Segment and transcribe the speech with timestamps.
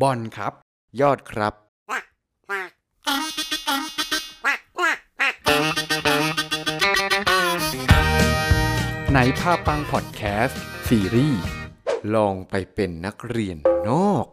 [0.00, 0.52] บอลครับ
[1.00, 1.54] ยอดครับ
[9.14, 11.42] ในภาพปังพอดแคสต์ซีรีส์
[12.14, 13.56] ลองไปเป็นนักเรียน
[13.88, 14.26] นอก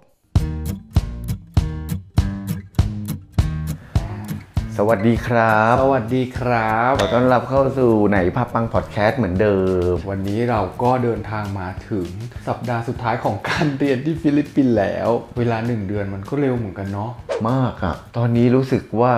[4.84, 9.58] สวัสดีครับ สวัสดีครับขอต้อนรับเข้าสู่ไหนภาพปังพอดแคสต์เหมือนเดิ
[9.92, 12.08] ม วันนี้เราก็เดินทางมาถึง
[12.48, 17.12] สัปดาห์สุดท้ายของการเรียนที่ฟิลิปปินส์แล้ว เวลาหนึ่งเดือนมันก็เร็วเหมือนกันเนาะ
[17.50, 19.14] มากอะตอนนี้รู้สึกว่า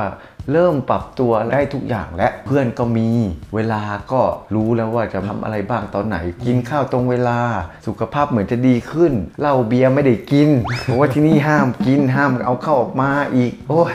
[0.51, 3.09] เริ่มปรับตัวได้ทุกอย่างและเพื่อนก็มี
[3.55, 4.21] เวลาก็
[4.55, 7.39] รู้แล้วว่าจะทำอะไรบ้างตอนไหน กินข้าวตรงเวลา
[7.87, 10.49] สุขภาพเหมือนจะดีขึ้นเหล้าเบียร์ไม่ได้กิน
[10.83, 13.93] เพราะว่าที่นี่ห้ามกินห้ามเอาเข้าออกมาอีก โอ้ย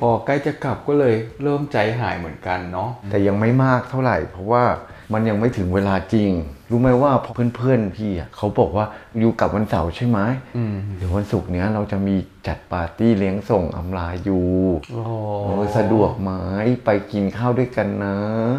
[0.00, 4.64] พอใกล้จะกลับก็เลยเริ่มใจหายเหมือนกันเนาะแต่ยังไม่มากเท่าไหร่ เพราะว่า
[5.12, 6.30] มันยังไม่ถึงเวลาจริง
[6.72, 7.12] รู้ไหมว่า
[7.56, 8.86] เพื่อนๆพี่อะเขาบอกว่า
[9.18, 10.18] อยู่กลับวันเสาร์ใช่ไหม
[10.56, 14.46] อืมเดี๋ยววันศุกร์เนี้ยเราจะมีจัดปาร์ตี้เลี้ยงส่งอำลาอยู่
[14.92, 15.02] โอ้
[15.44, 16.30] เออสะดวกไหม
[16.84, 18.16] ไปกินข้าวด้วยกันนะ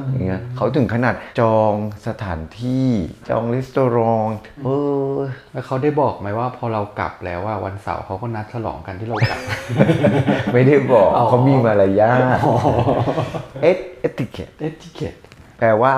[0.09, 1.73] อย่างเงี้ยเขาถึงขนาดจอง
[2.07, 2.89] สถานที่
[3.29, 4.27] จองรีสตอรอง
[4.63, 4.69] เอ
[5.13, 5.17] อ
[5.51, 9.39] แล้วเขาได้บอกไหมว่าพอเรากลับแล้วว่าวันเสาร์เขาก็นัดฉลองกันที่เรากลับ
[10.53, 12.39] ไม่ได้บอกอ๋อเขามีมารยาท
[13.61, 15.15] เอส etiquette etiquette
[15.59, 15.93] แปลว่า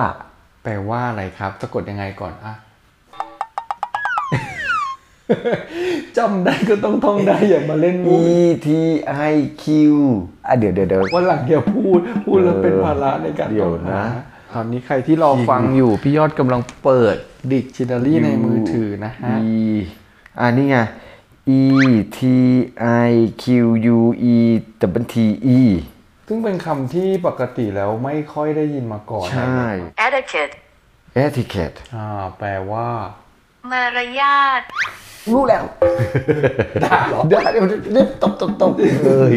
[0.66, 2.54] แปลว่าอะไรครับ สะกดยังไงก่อนอะ
[6.18, 8.68] จำได้ก็ต้องท่องได้อย่ามาเล่นมุก E T
[9.32, 9.66] I Q
[10.48, 17.16] อะเดี๋ยวเดี๋ยวเดี๋ยววันหลังอย่าพูด พูดแล้วเป็นภาระในการเดี๋ยวต้องหานะตอนนี้ใครที่รอฟังอยู่ พี่ยอดกำลังเปิด
[17.52, 19.58] ดิกชันนารีในมือถือนะฮะ E
[20.40, 20.78] อ่านี่ไง
[21.60, 21.62] E
[22.18, 22.20] T
[23.10, 23.46] I Q
[23.96, 24.00] U
[24.36, 24.38] E
[25.02, 25.16] W T
[25.58, 25.62] E
[26.28, 29.64] ซึ่งเป็นคำที่ปกติแล้วไม่ค่อยได้ยินมาก่อนใช่
[30.06, 30.54] etiquette
[31.26, 32.88] etiquette อ่าแปลว่า
[33.72, 34.62] มารยาท
[35.34, 35.64] รู้แล้ว
[36.84, 38.72] ด่าเหรอเดี๋ยวเดี๋ยวเดี๋ยวตบตบตบ
[39.06, 39.36] เลย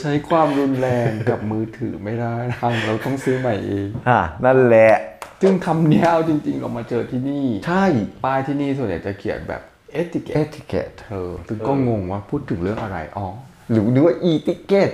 [0.00, 4.94] ใช้ความรุนแรงกับมือถือไม่ได้ทางเราต้องซื้อใหม่เองอะนั่นแหละ
[5.42, 7.84] ซึ่งคำเนี้ยเอาจริง ๆ เรามาเจอที่นี่ ใช่
[8.24, 9.62] ป้ายที่นี่ส่วนใหญ่จะเขียนแบบ
[10.00, 13.26] etiquette etiquette เธอซึ่งก็งงว่าพูดถึงเรื่องอะไรอ๋อ
[13.70, 14.88] หรือนึกว่า e ticket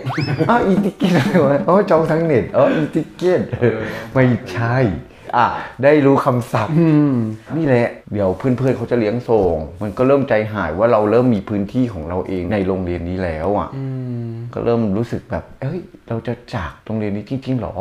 [0.51, 3.41] อ้าว e ticket อะไรวะอ๋อจองทางเน็ตอ๋อ e ticket
[4.13, 4.77] ไม่ใช่
[5.37, 5.47] อะ
[5.83, 6.75] ได้รู้คำศัพท์
[7.57, 13.69] นี่แหละ เดี๋ยวเพื่อนๆเขาจะเลี้ยงส่ง มันก็เริ่มใจหายว่าเราเริ่มมีพื้นที่ของเราเองในโรงเรียนนี้แล้วอะ
[14.55, 17.75] ก็เริ่มรู้สึกแบบ เอ้ย เราจะจากโรงเรียนนี้จริงๆหรอ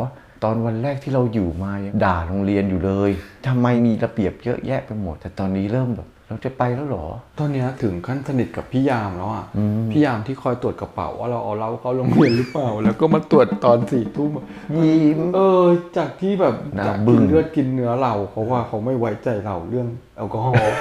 [0.44, 3.10] ตอนวันแรกที่เราอยู่มายังด่าโรงเรียนอยู่เลย
[3.46, 7.06] ทำไมมีระเบียบเยอะแยะไปหมด แต่ตอนนี้เริ่มแบบ เราจะไปแล้วเหรอ
[7.38, 9.44] ตอนเนี้ยถึงขั้นสนิทกับพี่ยามแล้วอะ
[9.92, 14.44] พี่ยามที่คอยตรวจกระเป๋าว่าเราเอาเราเข้าโรงเรียนหรือเปล่า แล้วก็มาตรวจตอนสี่ทุ่มอะ
[14.84, 15.64] ยิ้มเออ
[15.96, 20.74] จากที่แบบหน้าจากบึ้กิงนเลือดกินเนื้อเราเพราะว่าเขาไม่ไว้ใจเราเรื่องแอลกอฮอล์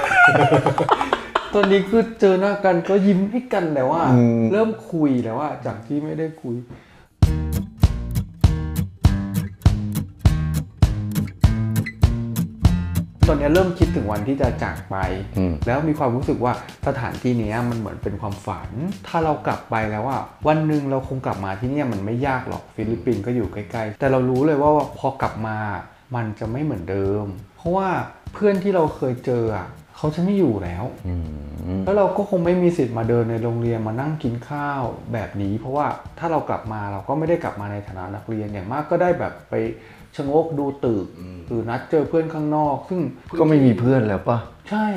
[1.53, 4.03] ตอนนี้คือเจอหน้ากันก็ยิ้มให้กันแล้วว่า
[4.51, 6.55] เริ่มคุยแล้วว่าจากที่ไม่ได้คุย
[13.31, 14.95] ตอนนี้เริ่มคิดถึงวันที่จะจากไป
[15.37, 16.53] อืมแล้วมีความรู้สึกว่า
[16.87, 18.69] สถานที่เนี้ยมันเหมือนเป็นความฝัน
[19.07, 25.57] ถ้าเรากลับไปแล้วว่า วันหนึ่งเราคงกลับมาที่เนี่ยมันไม่ยากหรอกฟิลิปปินส์ก็อยู่ใกล้ๆ แต่เรารู้เลยว่าพอกลับมา
[26.15, 27.25] มันจะไม่เหมือนเดิม
[27.57, 27.89] เพราะว่า
[28.33, 30.83] เพื่อนที่เราเคยเจออะเขาจะไม่อยู่แล้ว
[31.85, 34.81] แล้วเราก็คงไม่มีสิทธิ์มาเดินในโรงเรียนมานั่งกินข้าว
[35.13, 35.87] แบบนี้ เพราะว่า
[36.19, 39.53] ถ้าเรากลับมาเราก็ไม่ได้กลับมาในฐานะนักเรียนอย่างมากก็ได้แบบไป
[40.15, 41.05] ชะโงกดูตึก
[41.47, 43.01] หรือนัดเจอเพื่อนข้างนอก ซึ่ง
[43.39, 44.37] ก็ไม่มีเพื่อนแล้วปะ
[44.69, 44.87] ใช่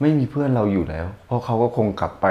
[0.00, 2.26] ไม่มีเพื่อนเราอยู่แล้ว เพราะเขาก็คงกลับไป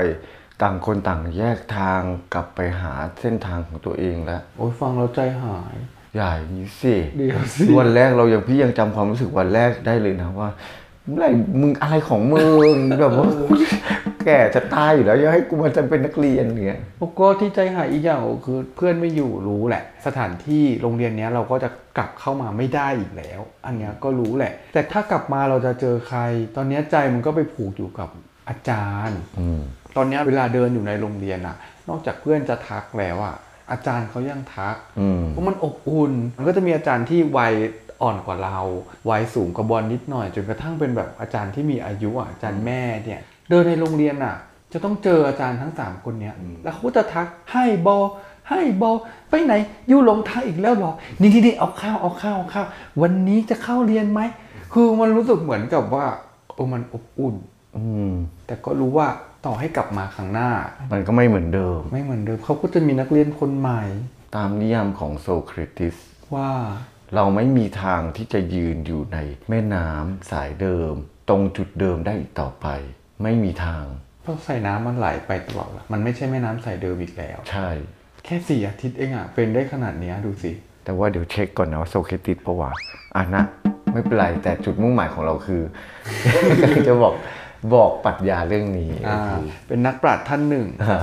[0.62, 2.02] ต่างคนต่างแยกทาง
[2.34, 5.76] กลับไปหาเส้นทางของตัวเองแล้ว โอ้ยฟังแล้วใจหาย
[6.16, 10.50] ใหญ่างนี้สิเดี๋ยวสิวันแรกเรายังพี่ยังจำความรู้สึกวันแรกได้เลยนะว่า
[11.08, 11.30] เมื่อไหร่
[11.62, 12.44] มึงอะไรของมึ
[12.74, 13.28] งแบบว่า
[14.28, 26.20] แก่จะตายอยู่แล้วยังให้กูมาจะเป็นนักเรียนเนี่ยแล้วก็ที่ใจหายอีกอย่างก็คือเพื่อนไม่อยู่รู้แหละ สถานที่โรงเรียนเนี้ยเราก็จะกลับเข้ามาไม่ได้อีกแล้ว อันเนี้ยก็รู้แหละ แต่ถ้ากลับมาเราจะเจอใคร
[26.56, 28.10] ตอนเนี้ยใจมันก็ไปผูกอยู่กับ
[28.50, 29.62] อาจารย์อืม
[29.96, 31.56] ตอนเนี้ยเวลาเดินอยู่ในโรงเรียนอะ
[31.90, 33.36] นอกจากเพื่อนจะทักแล้วอะ
[33.72, 37.54] อาจารย์เขายังทักอืมเพราะมันอบอุ่นมันก็จะมีอาจารย์ที่วัย
[38.02, 38.60] อ่อนกว่าเรา
[39.10, 44.36] วัยสูงกว่าบอลนิดหน่อย จนกระทั่งเป็นแบบอาจารย์ที่มีอายุอะอาจารย์แม่เนี่ย เดินในโรงเรียนอะ
[44.74, 47.98] จะต้องเจออาจารย์ทั้งสามคนเนี้ย แล้วเขาก็จะทักให้บอ
[48.50, 48.92] ให้บอ
[49.30, 49.54] ไปไหน
[49.88, 52.68] อยู่หลงทางอีกแล้วเหรอนี่นี่นี่เอาข้าวเอาข้าวเอาข้าว
[53.02, 54.22] วันนี้จะเข้าเรียนไหม
[54.74, 56.06] คือมันรู้สึกเหมือนกับว่า
[56.54, 57.36] โอ้มันอบอุ่น
[57.78, 58.12] อืม
[58.48, 59.08] แต่ก็รู้ว่า
[59.46, 60.50] ต่อให้กลับมาครั้งหน้า
[60.92, 63.84] มันก็ไม่เหมือนเดิม ไม่เหมือนเดิมเขาก็จะมีนักเรียนคนใหม่
[64.36, 65.96] ตามนิยามของโซเครติส
[66.36, 66.50] ว่า
[67.16, 69.18] เราไม่มีทางที่จะยืนอยู่ใน
[69.50, 70.94] แม่น้ำสายเดิม
[71.30, 72.68] ตรงจุดเดิมได้อีกต่อไป
[73.24, 73.84] ไม่มีทาง
[74.26, 77.70] ต้องใส่น้ำมันไหลไปตลอดละมันไม่ใช่แม่น้ำใสเดิมอีกแล้ว ใช่
[78.26, 80.52] แค่สี่อาทิตย์เองอะเป็นได้ขนาดเนี้ยดูสิ
[80.84, 82.72] แต่ว่าเดี๋ยวเช็คก่อนนะว่าโซเคติดปะวะ
[83.16, 83.44] อะนะ
[83.94, 85.62] ไม่เป็นไรแต่จุดมุ่งหมายของเราคือ
[86.62, 87.14] กำลังจะบอก
[87.74, 90.98] บอกปรัชญาเรื่องนี้อ่าก็คือเป็นนักปราชญ์ท่านหนึ่ง อ่า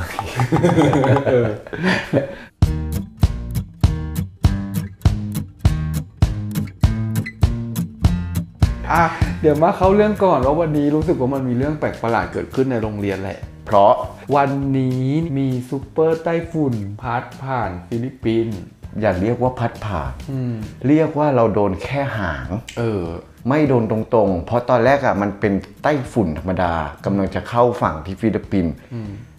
[8.92, 13.94] อะ เดี๋ยวมาเข้าเรื่องก่อนว่าวันนี้รู้สึกว่ามันมีเรื่องแปลกประหลาดเกิดขึ้นในโรงเรียนแหละ เพราะ
[14.36, 18.58] วันนี้มีซูเปอร์ไต้ฝุ่นพัดผ่านฟิลิปปินส์
[19.00, 20.54] อย่าเรียกว่าพัดผ่านอืม
[20.88, 22.48] เรียกว่าเราโดนแค่หาง
[22.78, 23.04] เออ
[23.48, 25.52] ไม่โดนตรงๆ เพราะตอนแรกอะ่ะมันเป็น
[25.82, 26.72] ไต้ฝุ่นธรรมดา
[27.04, 28.72] กำลังจะเข้าฝั่งที่ฟิลิปปินส์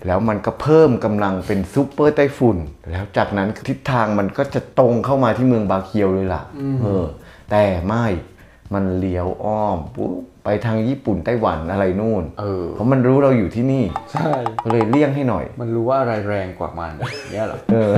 [0.05, 2.57] แล้วมันก็เพิ่มกำลังเป็นซูเปอร์ไต้ฝุ่น
[2.91, 6.43] แล้วจากนั้นทิศทางมันก็จะตรงเข้ามาที่เมืองบาเกียวเลยล่ะ
[6.81, 7.05] เออ
[7.51, 8.05] แต่ไม่
[8.73, 10.11] มันเลี้ยวอ้อมปุ๊บ
[10.45, 13.83] ไปทางญี่ปุ่นไต้หวันอะไรนู่น เออ เพราะมันรู้เราอยู่ที่นี่
[14.13, 14.31] ใช่
[14.63, 16.93] ก็เลยเลี่ยงให้หน่อย มันรู้ว่าอะไรแรงกว่ามัน
[17.31, 17.91] เนี่ยเหรอ เออ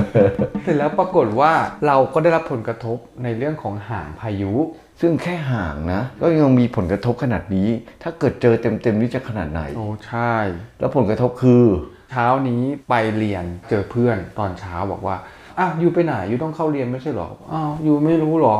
[0.62, 1.52] เสร็จแล้วปรากฏว่า
[1.86, 4.54] เราก็ได้รับผลกระทบในเรื่องของหางพายุ
[5.00, 7.68] ซึ่งแค่ห่างนะ ก็ยังมีผลกระทบขนาดนี้
[8.02, 10.34] ถ้าเกิดเจอเต็มๆนี่จะขนาดไหน โอ้ใช่
[10.80, 11.64] แล้วผลกระทบคือ
[12.10, 15.16] เช้านี้ไปเรียนเจอเพื่อนตอนเช้าบอกว่า
[15.58, 18.56] อ้าวอยู่ไปไหนอยู่ต้องเข้าเรียนไม่ใช่เหรอ อ้าวอยู่ไม่รู้เหรอ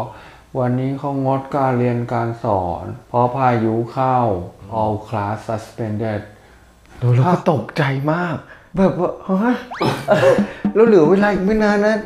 [0.57, 4.19] วันนี้เขางดการเรียนการสอน เพราะพายุเข้า
[4.81, 6.21] all class suspended
[6.99, 8.37] เราเราก็ตกใจมาก
[8.77, 9.11] แบบว่า
[9.45, 9.57] ฮะ
[10.75, 11.97] เราเหลือเวลาอีกไม่นานนะ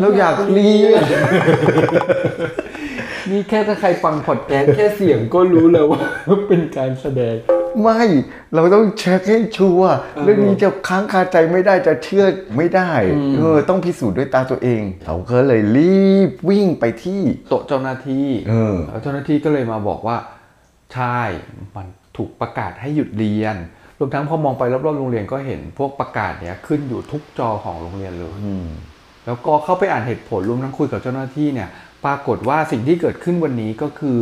[0.00, 1.02] เราอยากเรียน
[3.30, 6.00] นี่แค่ถ้าใครฟังพอดแคสต์แค่เสียงก็รู้เลยว่า
[6.48, 7.34] เป็นการแสดง
[7.82, 8.02] ไม่
[8.54, 12.24] เราต้องเช็คให้ชัวร์เรื่องนี้จะค้างคาใจไม่ได้จะเชื่อ
[12.56, 12.90] ไม่ได้
[13.36, 20.16] เออต้องพิสูจน์ด้วยตาตัวเอง เราก็เลยรีบวิ่งไปที่โต๊ะเจ้าหน้าที่เออแล้วเจ้าหน้าที่ก็เลยมาบอกว่า
[20.94, 21.20] ใช่
[21.76, 21.86] มัน
[22.16, 23.56] ถูกประกาศให้หยุดเรียน
[23.98, 28.68] รวมทั้งพอมองไปรอบๆโรงเรียนก็เห็นพวกประกาศเนี้ยขึ้นอยู่ทุกจอของโรงเรียนเลยอืม
[29.26, 31.68] แล้วก็เข้าไปอ่านเหตุผลรวมทั้งคุยกับเจ้าหน้าที่เนี่ย
[32.04, 34.18] ปรากฏว่าสิ่งที่เกิดขึ้นวันนี้ก็คือ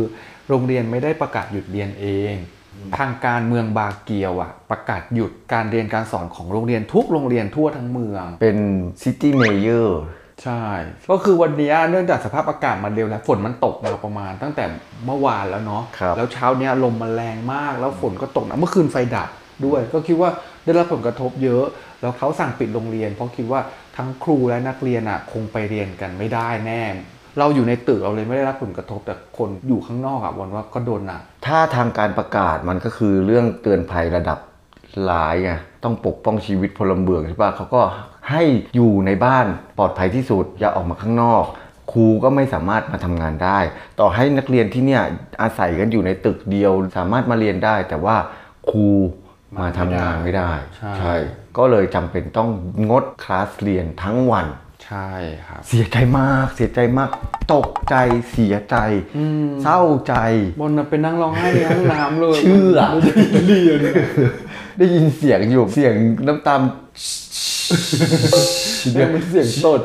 [0.49, 8.57] โรงเรียนไม่ได้ประกาศหยุดเรียนเอทางการเมืองบาเกียวอะประกาศหยุดการเรียนการสอนของโรงเรียนทุกโรงเรียนทั่วทั้งเมือง เป็น
[9.03, 10.01] city mayor
[10.43, 10.63] ใช่
[11.11, 14.65] ก็คือวันนี้เนื่องจากสภาพอากาศมันเลวแล้วฝนมันตกมาประมาณตั้งแต่
[15.05, 19.29] เมื่อวานแล้วเนาะครับแล้วเช้าเนี้ยลมมันแรงมากแล้วฝนก็ตกหนะเมื่อคืนไฟดับ
[19.65, 20.29] ด้วย ก็คิดว่า
[20.63, 21.65] ได้รับผลกระทบเยอะ
[22.01, 23.61] แล้วเขาสั่งปิดโรงเรียน เพราะคิดว่า
[23.97, 26.83] ทั้งครูและนักเรียนอะคงไปเรียนกันไม่ได้แน่
[27.39, 34.39] เราอยู่ในตึกเราเลยไม่ได้รับผลกระทบแต่คนอยู่ข้างนอกอะวันว่าก็โดนหนักถ้าทางการประกาศมันก็คือเรื่องเตือนภัยระดับ
[35.09, 35.51] ร้ายไง
[35.83, 37.81] ต้องปกป้องชีวิตพลเมืองใช่ปะเขาก็
[38.31, 38.43] ให้
[38.75, 39.45] อยู่ในบ้าน
[39.77, 41.45] ปลอดภัยที่สุดอย่าออกมาข้างนอก
[41.91, 43.59] ครูก็ไม่สามารถมาทำงานได้
[43.99, 45.03] ต่อให้นักเรียนที่เนี่ย
[45.41, 48.15] อาศัยกันอยู่ในตึกเดียว สามารถมาเรียนได้ แต่ว่า
[48.69, 48.87] ครู
[49.57, 50.51] มาทำงานไม่ได้
[50.97, 51.15] ใช่
[51.57, 52.49] ก็เลยจำเป็นต้อง
[52.89, 54.47] งดคลาสเรียนทั้งวัน
[54.85, 55.09] ใช่
[55.47, 57.09] ครับ เสียใจมากเสียใจมาก
[57.53, 57.95] ตกใจ
[58.31, 58.77] เสียใจ
[59.63, 60.15] เศร้าใจ
[60.61, 62.79] บนน่ะเป็นนั่งร้องไห้ในห้องน้ำเลยเชื่อ
[63.47, 63.79] เรียน
[64.77, 65.93] ได้ยินเสียงอยู่เสียง
[66.27, 66.61] น้ำตาล
[68.93, 69.81] เรียกมันเสียงตด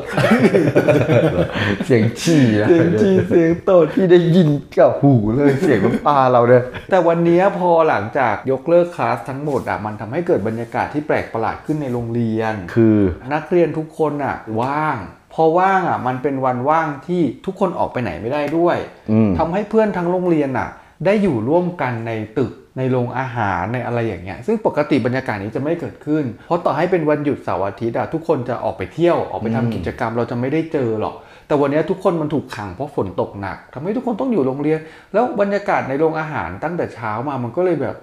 [1.85, 12.97] เสียงฉี่นะเสียงจีเสียงตดที่ได้ยินกับหูเลยเสียงน้ำตาเราเนี่ยแต่วันนี้พอหลังจากยกเลิกคลาสทั้งหมดอะมันทำให้เกิดบรรยากาศที่แปลกประหลาดขึ้นในโรงเรียน คือ
[13.33, 14.97] นักเรียนทุกคนอะว่าง
[15.33, 18.77] พอว่างอะมันเป็นวันว่างที่ทุกคนออกไปไหนไม่ได้ด้วย
[19.11, 20.69] อืมทำให้เพื่อนทั้งโรงเรียนอะ
[21.05, 31.15] ได้อยู่ร่วมกันในตึก ในโรงอาหารในอะไรอย่างเงี้ยซึ่งปกติบรรยากาศนี้จะไม่เกิดขึ้น เพราะต่อให้เป็นวันหยุดเสาร์อาทิตย์อะทุกคนจะออกไปเที่ยวออกไปทำกิจกรรมเราจะไม่ได้เจอหรอก
[31.47, 34.79] แต่วันนี้ทุกคนมันถูกขังเพราะฝนตกหนักทำให้ทุกคนต้องอยู่โรงเรียน
[35.13, 37.95] แล้วบรรยากาศในโรงอาหารตั้งแต่เช้ามามันก็เลยแบบ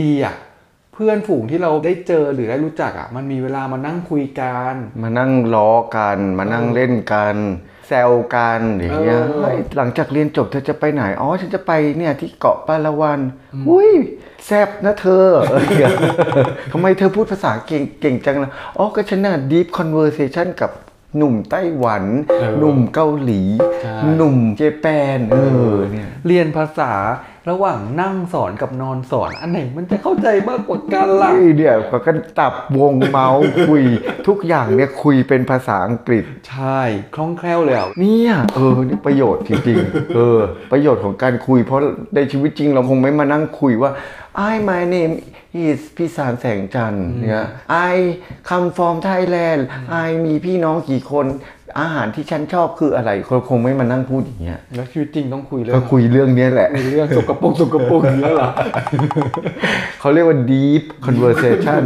[0.00, 0.34] ดีอะ
[0.94, 7.36] เพื่อนฝูงที่เราได้เจอหรือได้รู้จักอะมันมีเวลามานั่งคุยกัน มานั่งล้อกัน มานั่งเล่นกัน
[7.92, 13.20] ซวกันอย่างเงี้ยเออเฮ้ยหลังจากเรียนจบเธอจะไปไหน อ๋อ ฉันจะไปเนี่ยที่เกาะปาละวัน
[13.68, 13.90] อุ้ย
[14.46, 15.62] แซบนะเธอเออ
[16.72, 20.70] ทำไมเธอพูดภาษาเก่งเก่งจังล่ะ อ๋อ ก็ฉันน่ะ deep conversation กับ
[21.16, 22.04] หนุ่มไต้หวัน
[22.58, 23.42] หนุ่มเกาหลี
[23.82, 25.36] ใช่หนุ่มเจแปนเอ
[25.72, 26.92] อเนี่ยเรียนภาษา
[27.50, 33.82] ระหว่างนั่งสอนกับนอนสอน อันไหนมันจะเข้าใจมากกว่ากันล่ะไอ้เนี่ยก็กันตับวงเมาส์คุย
[34.28, 36.80] ทุกอย่างเนี่ยคุยเป็นภาษาอังกฤษ ใช่
[37.14, 40.38] คล่องแคล่วเลยอะเนี่ยเออนี่ประโยชน์จริงๆเออ
[40.72, 41.80] ประโยชน์ของการคุย เพราะ
[42.14, 43.90] ในชีวิตจริงเราคงไม่มานั่งคุยว่า
[44.34, 45.14] I my name
[45.66, 47.44] is พี่สารแสงจันทร์เนี่ย
[47.92, 47.94] I
[48.48, 49.60] come from Thailand
[50.06, 51.26] I มีพี่น้องกี่คน
[51.80, 58.50] อาหารที่ฉันชอบคืออะไรเขาคงไม่มานั่งพูดอย่างเงี้ยแล้วชีวิตจริงต้องคุยเรื่ก็องคุยเรื่องเนี้ยแหละคุยเรื่องสกปรกสกปรกอย่างเงี้ยเหรอ
[60.00, 61.82] เขาเรียกว่า deep conversation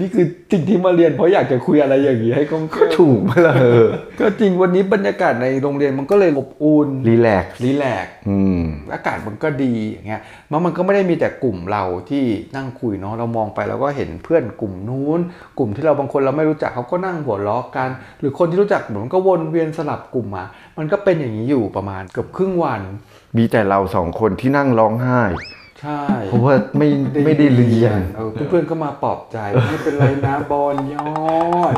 [0.00, 3.86] นี่คือสิ่งที่มาเรียนเพราะอยากจะคุยอะไรอย่างนี้ให้กล้องก็ถูกไหมล่ะเออ
[4.20, 8.62] ก็จริงวันนี้บรรยากาศในโรงเรียนมันก็เลยอบอุ่นรีแลกซ์รีแลกซ์อืม
[8.94, 10.20] อากาศมันก็ดีอย่างเงี้ย
[10.50, 12.24] มันมันก็ไม่ได้มีแต่กลุ่มเราที่
[12.56, 15.20] นั่งคุยเนาะเรามองไปเราก็เห็นเพื่อนกลุ่มนู้น
[15.58, 17.88] กลุ่มที่เราบางคนเราไม่รู้จักเขาก็นั่งหัวเราะกัน
[18.20, 20.44] หรือคนที่รู้จักเหมือนก็วนเวียนสลับกลุ่มมา
[20.78, 22.82] มันก็เป็นอย่างนี้อยู่ประมาณเกือบครึ่งวัน
[23.36, 25.20] มีแต่เราสองคนที่นั่งร้องไห้
[25.80, 26.88] ใช่ เพราะว่าไม่
[27.24, 29.38] ไม่ได้เรียนเออเพื่อนๆก็มาปลอบใจ
[29.68, 31.10] ไม่เป็นไรนะบอลยอ
[31.72, 31.74] ด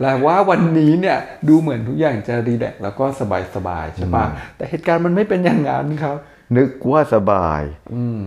[0.00, 3.04] แต่ว่าวันนี้เนี่ยดูเหมือนทุกอย่างจะรีแลกซ์แล้วก็
[3.54, 4.24] สบายๆใช่ปะ
[4.56, 6.16] แต่เหตุการณ์มันไม่เป็นอย่างนั้นครับ
[6.56, 7.62] นึกว่าสบาย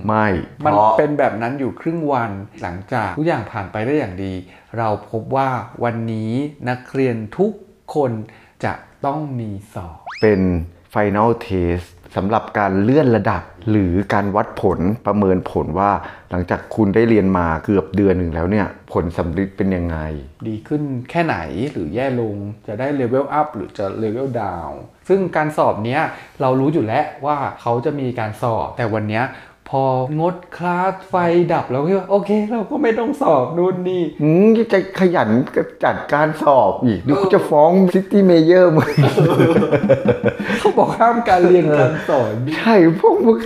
[0.08, 0.28] ไม่
[0.66, 4.34] มันเพราะเป็นแบบนั้นอยู่ครึ่งวันหลังจากทุกอย่างผ่านไปได้อย่างดี
[4.78, 5.50] เราพบว่า
[5.84, 6.32] วันนี้
[6.70, 7.51] นักเรียนทุก
[7.96, 8.12] คน
[8.66, 8.74] จะ
[9.06, 10.42] ต้องมีสอบ เป็น
[10.94, 15.91] Final Test สำหรับการเลื่อนระดับหรือการวัดผลประเมินผลว่า
[16.32, 19.98] หลังจากคุณได้เรียนมาเกือบเดือนหนึ่งแล้วเนี่ย ผลสำลิดเป็นยังไง
[20.48, 21.38] ดีขึ้นแค่ไหน
[21.72, 22.36] หรือแย่ลง
[22.68, 24.70] จะได้เลเวลอัพหรือจะเลเวลดาว
[25.10, 26.01] ซึ่งการสอบเนี้ย
[26.41, 29.24] เรารู้อยู่แล้วว่าเขาจะมีการสอบแต่วันเนี้ย
[29.72, 29.86] พอ
[30.20, 31.16] งดคลาสไฟ
[31.54, 35.30] ดับเราก็คิดว่าโอเค เราก็ไม่ต้องสอบนู่นนี่อืมจะขยัน
[35.84, 38.92] จัดการสอบอีกดูเขาจะฟ้อง city mayor มึง
[40.60, 43.38] เขาบอกห้ามการเรียนการสอน ใช่พวกมึง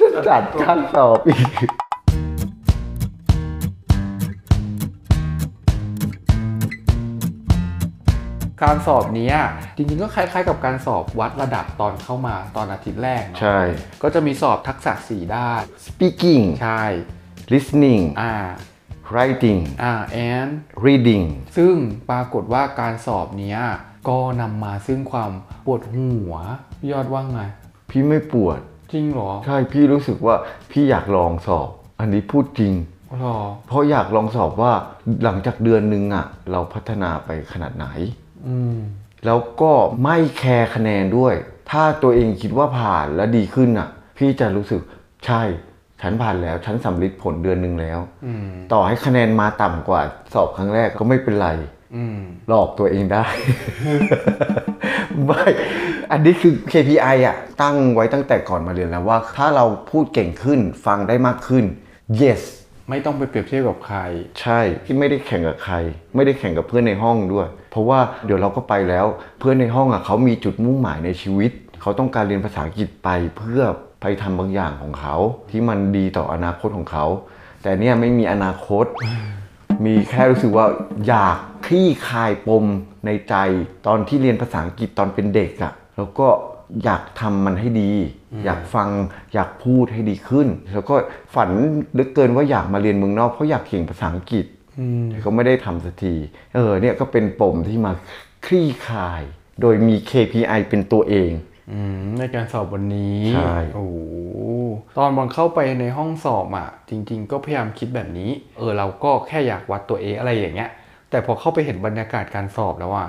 [0.00, 1.34] จะจัดการสอบอี
[1.68, 1.85] ก
[8.62, 9.36] การสอบเนี้ย
[9.76, 13.58] จริงๆก็คล้ายๆ กับการสอบวัดระดับตอนเข้ามาตอนอาทิตย์แรกเนอะใช่
[14.02, 16.82] ก็จะมีสอบทักษะสี่ด้าน speaking ใช่
[17.52, 18.34] listening อ่า
[19.12, 19.92] writing อ่า
[20.30, 20.50] and
[20.84, 21.74] reading ซึ่ง
[22.10, 23.58] ปรากฏว่าการสอบเนี้ย
[24.08, 25.32] ก็นำมาซึ่งความ
[25.64, 26.32] ปวดหัว
[26.80, 27.40] พี่ยอดว่าไง
[27.90, 28.58] พี่ไม่ปวด
[28.92, 30.36] จริงเหรอ ใช่พี่รู้สึกว่า
[30.70, 31.68] พี่อยากลองสอบ
[32.00, 32.74] อันนี้พูดจริง
[33.20, 34.72] หรอเพราะอยากลองสอบว่า
[35.24, 38.25] หลังจากเดือนหนึ่งอะเราพัฒนาไปขนาดไหนอืม
[39.26, 39.72] แล้วก็
[40.04, 41.34] ไม่แคร์คะแนนด้วย
[41.70, 43.88] ถ้าตัวเองคิดว่าผ่านและดีขึ้นอะ
[44.18, 44.80] พี่จะรู้สึก
[45.26, 45.42] ใช่
[46.02, 50.02] ฉันผ่านแล้วฉันสำลิดผลเดือนหนึ่งแล้วอืมต่อให้คะแนนมาต่ำกว่า
[50.34, 51.48] สอบครั้งแรกก็ไม่เป็นไร
[51.96, 53.24] อืมหลอกตัวเองได้
[55.24, 55.44] ไม่
[56.12, 61.64] อันนี้คือ KPI อะ ตั้งไว้ตั้งแต่ก่อนมาเรียนแล้วว่า ถ้าเราพูดเก่งขึ้นฟังได้มากขึ้น
[62.22, 62.42] yes
[62.90, 63.98] ไม่ต้องไปเปรียบเทียบกับใคร
[64.40, 65.74] ใช่ที่ไม่ได้แข่งกับใคร
[66.14, 67.46] ไม่ได้แข่งกับเพื่อนในห้องด้วย
[67.76, 69.06] เพราะว่าเดี๋ยวเราก็ไปแล้ว
[69.38, 73.62] เพื่อนในห้องอะเขามีจุดมุ่งหมายในชีวิต เขาต้องการเรียนภาษาอังกฤษไปเพื่อ
[74.00, 75.16] ไปทำบางอย่างของเขา
[75.50, 77.06] ที่มันดีต่ออนาคตของเขา
[77.62, 78.84] แต่เนี่ยไม่มีอนาคต
[79.84, 80.66] มีแค่รู้สึกว่า
[81.06, 82.64] อยากคลี่คลายปม
[83.06, 83.34] ในใจ
[83.86, 86.28] ตอนที่เรียนภาษาอังกฤษตอนเป็นเด็กอะ่ะแล้วก็
[86.84, 87.92] อยากทำมันให้ดี
[88.44, 88.88] อยากฟัง
[89.34, 90.94] อยากพูดให้ดีขึ้น แล้วก็
[91.34, 91.50] ฝัน
[91.92, 94.46] เหลือเกินว่าอยากมาเรียนเมืองนอกเพราะอยากเก่งภาษาอังกฤษ
[95.10, 96.14] แต่ก็ไม่ได้ทำสักที
[96.54, 97.92] เออเนี่ยก็เป็นปมที่มา
[98.46, 99.22] คลี่คลาย
[99.60, 101.32] โดยมี KPI เป็นตัวเอง
[101.72, 103.96] อืมในการสอบวันนี้ใช่โอ้โห
[104.98, 110.70] ตอนบอลเข้าไปในห้องสอบอะ จริง ๆ ก็พยายามคิดแบบนี้ เออเราก็แค่อยากวัดตัวเองอะไรอย่างเงี้ย
[111.10, 113.08] แต่พอเข้าไปเห็นบรรยากาศการสอบแล้วอะ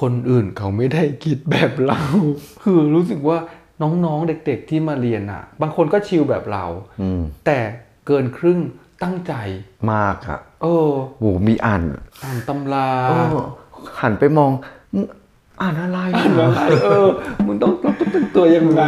[0.00, 2.00] คนอื่นเขาไม่ได้คิดแบบเรา
[2.62, 3.38] คือรู้สึกว่า
[3.82, 6.64] น้องๆเด็ก ๆที่มาเรียนอะ บางคนก็ชิลแบบเรา
[7.02, 7.58] อืมแต่
[8.06, 8.58] เกินครึ่ง
[9.02, 9.34] ตั้งใจ
[9.92, 10.90] มากอะเออ
[11.20, 11.82] โหมีอ่าน
[12.24, 13.36] อ่านตำราเออ
[14.00, 14.50] หันไปมอง
[14.94, 15.04] มึง
[15.60, 17.08] อ่านอะไรอะอะไรเออ
[17.46, 18.82] มึงต้องต้องต้องเป็นตัวยังไง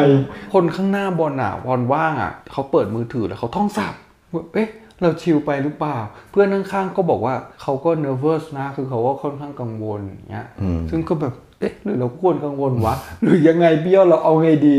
[0.53, 3.95] คนข้างหน้าบอลอะบอลว่างอะเขาเปิดมือถือแล้วเขาท่องสับ
[4.55, 4.69] เอ๊ะ
[5.01, 5.97] เราชิลไปหรือเปล่า
[6.31, 10.47] เพื่อนข้างๆก็บอกว่าเขาก็ nervous นะ คือเขาก็ค่อนข้างกังวลอย่างเงี้ย
[10.91, 14.77] ซึ่งก็แบบเอ๊ะหรือเราควรกังวลวะหรือยังไงเบี้ยวเราเอาไงดี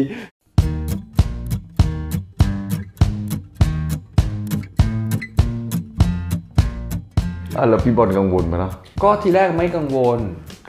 [7.57, 8.71] อะแล้วพี่บอลกังวลไหมล่ะ
[9.03, 10.19] ก็ทีแรกไม่กังวล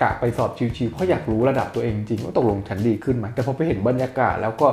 [0.02, 4.69] กะไปสอบชิวๆเพราะอยากรู้ระดับตัวเองจริงว่าตกลงฉันดีขึ้นไหมแต่พอไปเห็นบรรยากาศแล้วก็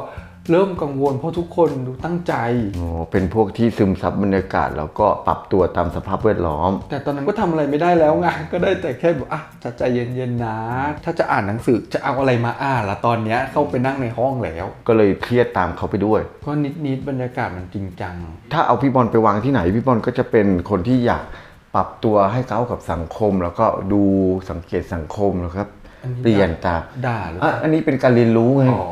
[0.51, 2.34] เริ่มกังวลเพราะทุกคนดูตั้งใจ
[2.77, 10.58] อ๋อเป็นพวกที่ซึมซับบรรยากาศแล้วก็ปรับตัวตามสภาพแวดล้อม แต่ตอนนั้นก็ทำอะไรไม่ได้แล้วไงก็ได้แต่แค่แบบอะจะใจเย็นๆนะ
[11.03, 16.51] ถ้าจะอ่านหนังสือจะเอาอะไรมาอ่านละตอนเนี้ยเข้าไปนั่งในห้องแล้วก็เลยเครียดตามเขาไปด้วย ก็
[16.86, 18.15] นิดๆบรรยากาศมันจริงจัง
[18.53, 21.25] ถ้าเอาพี่บอลไปวางที่ไหนพี่บอลก็จะเป็นคนที่อยาก
[21.75, 24.03] ปรับตัวให้เข้ากับสังคม แล้วก็ดู
[24.49, 25.67] สังเกตสังคมแล้วครับ
[26.03, 28.85] อันนี้เปลี่ยนตามด่าหรืออะอันนี้เป็นการเรียนรู้ไงอ๋อ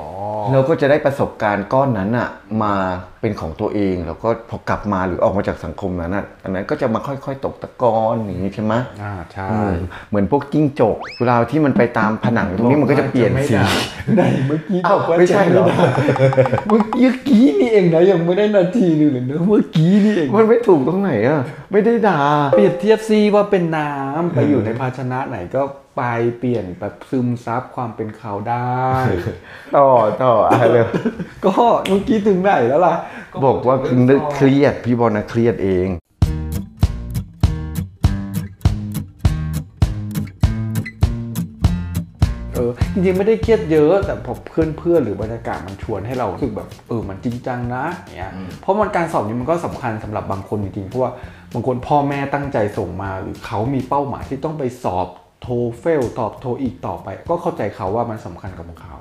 [0.51, 2.29] เราก็จะได้ประสบการณ์ก้อนนั้นอะ
[2.63, 2.75] มา
[3.21, 9.73] เป็นของตัวเองแล้วก็พอกลับมาหรือออกมาจากสังคมนั้นน่ะอันนั้นก็จะมาค่อยๆ ตกตะกอนอย่างนี้ใช่ไหมอ่าใช่เออ
[10.09, 13.55] เหมือนพวกจิ้งจกเวลาที่มันไปตามผนังตรงนี้มันก็จะเปลี่ยนสี
[14.15, 22.21] ไหนเมื่อกี้อ้าวบอกว่าไม่ใช่เหรอจะไม่ได้เมื่อกี้นี่เองนะยังไม่ได้นาทีหนึงเลยนะเมื่อกี้นี่เองมันไม่ถูกตรงไหนอะไม่ได้ด่า
[22.55, 25.61] เปรียบเทียบซีว่าเป็นน้ำไปอยู่ในภาชนะไหนก็
[25.97, 26.03] ไป
[26.39, 28.85] เปลี่ยนแบบซึมซับความเป็นเขาได้
[29.75, 29.89] ต่อ
[30.23, 30.85] ต่ออะไรเลย
[31.45, 31.53] ก็
[31.87, 32.95] เมื่อกี้ถึงไหนแล้วล่ะ
[33.45, 35.89] บอกว่าคือนึกเครียดพี่บอลนะเครียดเอง
[42.53, 51.11] เออจริงๆไม่ได้เครียดเยอะ แต่พอเพื่อนเพื่อนๆหรือบรรยากาศมันชวนให้เรารู้สึกแบบเออมันจริงจังนะอย่างเงี้ยเพราะมันการสอบนี้มันก็สำคัญสำหรับบางคนจริงๆเพราะว่า
[51.53, 55.07] บางคนพ่อแม่ตั้งใจส่งมาหรือเขามีเป้าหมายที่ต้องไปสอบ
[55.41, 58.97] TOEFL สอบโทอีกต่อไป ก็เข้าใจเขาว่ามันสำคัญกับเขา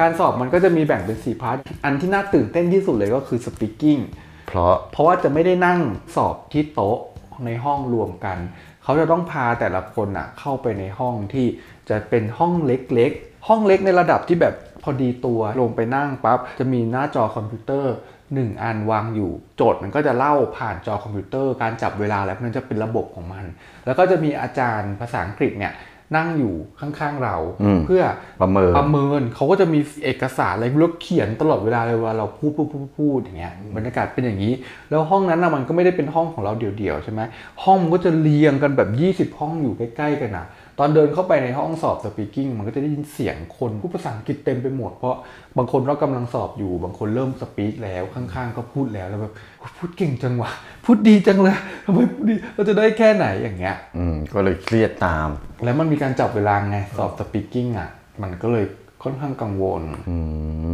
[0.00, 4.00] การสอบมันก็จะมีแบ่งเป็นสี่ part อันที่น่าตื่นเต้นที่สุดเลยก็คือ speaking
[4.48, 5.80] เพราะเพราะว่าจะไม่ได้นั่ง
[6.16, 6.98] สอบที่โต๊ะ
[7.44, 8.38] ในห้องรวมกัน
[8.82, 11.46] เขาจะต้องพาแต่ละคนอะเข้าไปในห้องที่
[11.88, 17.94] จะเป็นห้องเล็กๆ ห้องเล็กในระดับที่แบบพอดีตัวลงไปนั่งปั๊บจะมีหน้าจอคอมพิวเตอร์
[18.34, 23.44] 1 อันวางอยู่ โจทย์มันก็จะเล่าผ่านจอคอมพิวเตอร์ การจับเวลาแล้วมันจะเป็นระบบของมัน
[23.86, 25.74] แล้วก็จะมีอาจารย์ภาษาอังกฤษเนี่ย
[26.16, 28.02] นั่งอยู่ข้างๆเราอืมเพื่อ
[28.42, 34.52] ประเมินประเมินเขาก็จะมีเอกสารอะไรแล้วเขียนตลอดเวลาเลยเว่าเราพูดพูดพูดพูดอย่างเงี้ยบรรยากาศเป็นอย่างนี้
[34.90, 37.20] แล้วห้องนั้นนะมันก็ไม่ได้เป็นห้องของเราเดี่ยวๆใช่ไหม
[37.64, 40.46] ห้องมันก็จะเรียงกันแบบ 20 ห้องอยู่ใกล้ๆกันนะ
[40.82, 45.16] ตอนเดินเข้าไปในห้องสอบสปีกิ้งมันก็จะได้ยินเสียงคนพูดภาษาอังกฤษเต็มไปหมด เพราะ
[45.58, 49.32] บางคนเรากำลังสอบอยู่ บางคนเริ่มสปีกแล้วข้างๆ ก็พูดแล้วแล้วแบบ
[49.78, 50.50] พูดเก่งจังวะ
[50.84, 55.28] พูดดีจังเลยทำไมพูดดีเราจะได้แค่ไหนอย่างเงี้ยอืมก็เลยเครียดตาม
[55.64, 57.88] แล้วมันมีการจับเวลาไงสอบสปีกิ้งอะ
[58.22, 58.64] มันก็เลย
[59.02, 60.16] ค่อนข้างกังวลอื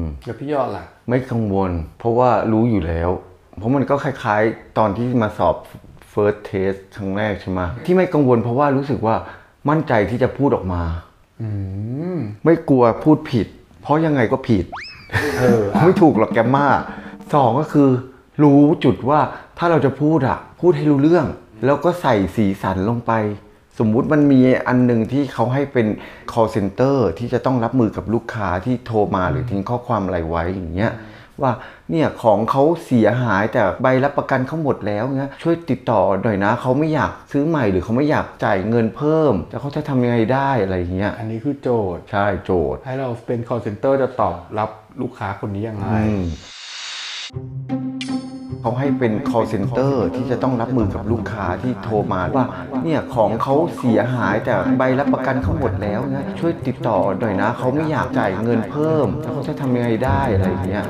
[0.02, 3.10] มแล้วพี่ยอดล่ะ ไม่กังวล เพราะว่ารู้อยู่แล้ว
[3.58, 5.56] เพราะมันก็คล้ายๆ ตอนที่มาสอบ
[6.12, 9.16] first test ครั้งแรกใช่ไหมที่ไม่กังวลเพราะว่ารู้สึกว่า
[9.68, 10.82] มั่นใจที่จะพูดออกมา
[11.42, 11.48] อื
[12.16, 13.46] มไม่กลัวพูดผิด
[13.82, 14.64] เพราะยังไงก็ผิด
[15.38, 16.66] เออไม่ถูกหรอกแกมมา
[17.32, 17.88] สองก็คือ
[18.42, 19.20] รู้จุดว่า
[19.58, 21.26] ถ้าเราจะพูดอะพูดให้รู้เรื่อง
[21.64, 23.12] แล้วก็ใส่สีสันลงไป
[23.78, 25.86] สมมุติมันมีอันหนึ่งที่เขาให้เป็น
[26.32, 30.92] call center ที่จะต้องรับมือกับลูกค้าที่โทรมาหรือทิ้งข้อความอะไรไว้อย่างเงี้ย
[31.42, 31.50] ว่า
[31.90, 44.70] เนี่ยของเขาเสียหายแต่ใบรับประกันเขาหมดแล้วเงี้ยช่วยติดต่อหน่อยนะเขาไม่อยากซื้อใหม่หรือเขาไม่อยากจ่ายเงินเพิ่มแต่เขาจะทำยังไงได้อะไรเงี้ยอันนี้คือโจทย์ใช่โจทย์ ให้เราเป็น call center จะตอบรับ
[45.00, 46.24] ลูกค้าคนนี้ยังไงอืม
[48.62, 52.46] เขาให้เป็น call center ที่จะต้องรับมือกับลูกค้าที่โทรมาว่า
[52.84, 60.84] เนี่ยของเขาเสียหายแต่ใบรับประกันเขาหมดแล้วนะช่วยติดต่อหน่อยนะเขาไม่อยากจ่ายเงินเพิ่มแล้วเขาจะทำยังไงได้อะไรอย่างเงี้ย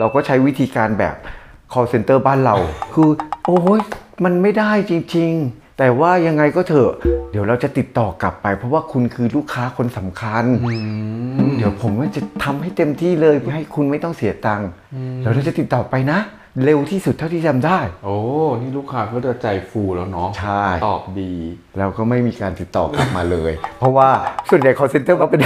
[0.00, 1.16] เราก็ใช้วิธีการแบบ
[1.72, 2.56] call center บ้านเรา
[2.94, 3.10] คือ
[3.46, 3.80] โอ้ย
[4.24, 6.92] มันไม่ได้จริง ๆ แต่ว่ายังไงก็เถอะ
[7.30, 10.44] เดี๋ยวเราจะติดต่อกลับไป เพราะว่าคุณคือลูกค้าคนสำคัญ
[11.56, 14.68] เดี๋ยวผมจะทำให้เต็มที่เลยให้คุณไม่ต้องเสียตังค์
[15.22, 16.18] แล้วเราจะติดต่อไปนะ
[16.64, 18.16] เร็วที่สุดเท่าที่จำได้ โอ้
[18.62, 21.32] นี่ลูกค้าก็จะใจฟูแล้วเนาะใช่ ตอบดี
[21.78, 24.08] แล้วก็ไม่มีการติดต่อกลับมาเลย เพราะว่า
[24.50, 25.40] ส่วนใหญ่ call center ก็เป็น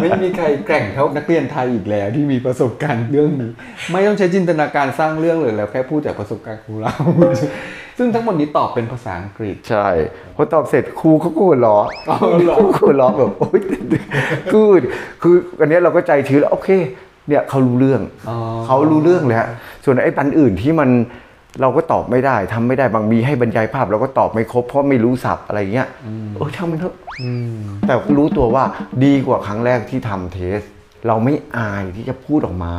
[0.00, 3.50] ไม่มีใครแกร่งเท่านักเรียนไทยอีกแล้ว ที่มีประสบการณ์เรื่องนี้
[3.92, 6.92] ไม่ต้องใช้จินตนาการสร้างเรื่องเลยแล้วแค่พูดจากประสบการณ์ของเรา
[7.98, 9.88] ซึ่งทั้งหมดนี้ตอบเป็นภาษาอังกฤษ ใช่
[10.36, 13.60] พอตอบเสร็จครูเขาก็หัวเราะอ๋อเหรอครูก็หัวเราะแบบโอ๊ย
[14.52, 14.82] กูด
[15.22, 16.70] คืออันเนี้ยเราก็ใจชื้นแล้วโอเค
[17.28, 18.36] เนี่ยเขารู้เรื่องอ๋อ
[18.66, 19.44] เขารู้เรื่องแล้ว
[19.84, 20.90] ส่วนไอ้ปันอื่นที่มัน
[21.60, 25.88] เราก็ตอบไม่ได้ทำไม่ได้บางมีให้บรรยายภาพ เราก็ตอบไม่ครบเพราะไม่รู้ศัพท์อะไรเงี้ย
[26.34, 28.64] เออช่างมันเถอะอืมแต่รู้ตัวว่า
[29.04, 30.60] ดีกว่าครั้งแรกที่ทำเทส
[31.06, 32.72] เราไม่อายที่จะพูดออกมา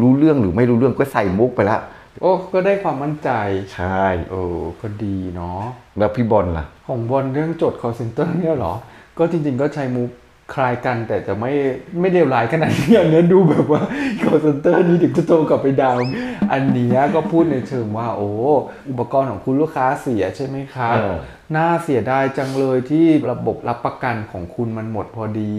[0.00, 1.80] รู้เรื่องหรือไม่รู้เรื่องก็ใส่มุกไปแล้ว
[2.20, 3.30] โอ้ก็ได้ความมั่นใจ
[3.74, 4.42] ใช่โอ้
[4.80, 5.62] ก็ดีเนาะ
[5.98, 8.74] แล้วพี่บอลล่ะ ของบอลเรื่องโจทย์ call center เนี่ยเหรอ
[9.18, 10.10] ก็จริง ๆ ก็ใช้มุก
[10.54, 11.52] คลายกันแต่จะไม่
[12.00, 13.82] ไม่เลวร้ายขนาดนี้อันนี้ดูแบบว่า
[14.22, 16.10] call center นี้ถึงจะโทรกลับไปดาวน์
[16.52, 18.28] อันเนี้ยก็พูดในเชิงว่า โอ้
[18.90, 21.16] อุปกรณ์ของคุณลูกค้าเสียใช่ไหมครับเออ
[21.56, 25.54] น่าเสียดายจังเลยที่ระบบรับประกันของคุณมันหมดพอดี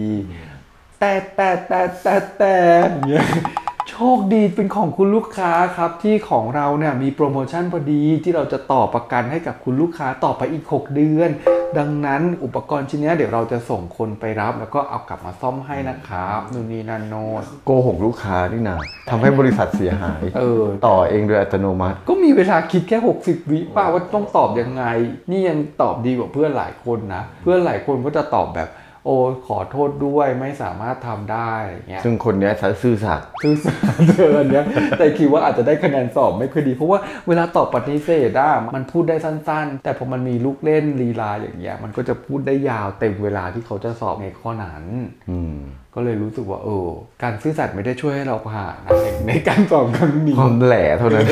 [1.00, 2.56] แต่แต่แต่แต่แต่
[2.90, 3.26] อย่างเงี้ย
[3.68, 3.69] โช
[4.00, 4.02] ค
[4.34, 11.30] ดีเป็นของคุณลูกค้าครับที่ของเราเนี่ยมีโปรโมชั่นพอดีที่เราจะต่อประกันให้กับคุณลูกค้าต่อไปอีก 6 เดือน
[11.78, 18.78] ดังนั้นอุปกรณ์ชิ้นเนี้ยเดี๋ยวเราจะส่งคนไปรับ แล้วก็เอากลับมาซ่อมให้นะครับนู่นนี่นั่นโนนโกหกลูกค้านี่นะ
[19.10, 24.84] ทำให้บริษัทเสียหาย เออ ต่อเองโดยอัตโนมัติ ก็มีเวลาคิดแค่ 60 วิป้าว่าต้องตอบยังไง
[25.30, 28.68] นี่ยังตอบดีกว่าเพื่อนหลายคนนะ เพื่อนหลายคนก็จะตอบแบบ
[29.04, 34.66] โอ้ขอโทษด้วยไม่สามารถทำได้อย่างเงี้ยซึ่งคนเนี้ยซื่อสัตย์ซื่อสัตย์เกินเนี้ย
[34.98, 44.84] แต่คิดว่าอาจจะได้คะแนนสอบไม่ค่อยดี เพราะว่าเวลาตอบปฏิเสธอะมันพูดได้สั้น ๆ แต่พอมันมีลูกเล่นลีลาอย่างเงี้ยมันก็จะพูดได้ยาวเต็มเวลาที่เขาจะสอบในข้อนั้น
[45.30, 45.60] อืม
[45.94, 46.88] ก็เลยรู้สึกว่าเออ
[47.22, 51.26] การซื่อสัตย์ไม่ได้ช่วยให้เราผ่านนะในในการสอบครั้งนี้ความแหล่เท่านั้น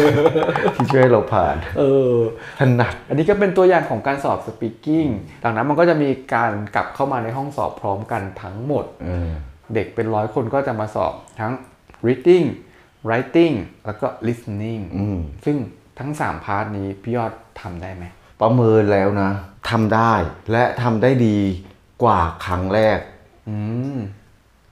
[0.76, 2.14] ที่ช่วยให้เราผ่าน เออ
[2.60, 5.06] ถนัดอันนี้ก็เป็นตัวอย่างของการสอบสปีกิ้ง
[5.44, 9.30] ดังนั้นมันก็จะมีการกลับเข้ามาในห้องสอบพร้อมกันทั้งหมดเออ
[9.74, 11.52] เด็กเป็นร้อยคนก็จะมาสอบทั้ง
[12.06, 12.46] reading
[13.06, 13.54] writing
[13.86, 15.56] แล้วก็ listening อืมซึ่ง
[15.98, 18.04] ทั้ง 3 พาร์ทนี้พี่ยอดทำได้ไหม
[18.40, 19.30] ประเมินแล้วนะ
[19.70, 20.12] ทำได้
[20.52, 21.38] และทำได้ดี
[22.02, 22.98] กว่าครั้งแรก
[23.48, 23.56] อื
[23.96, 23.98] ม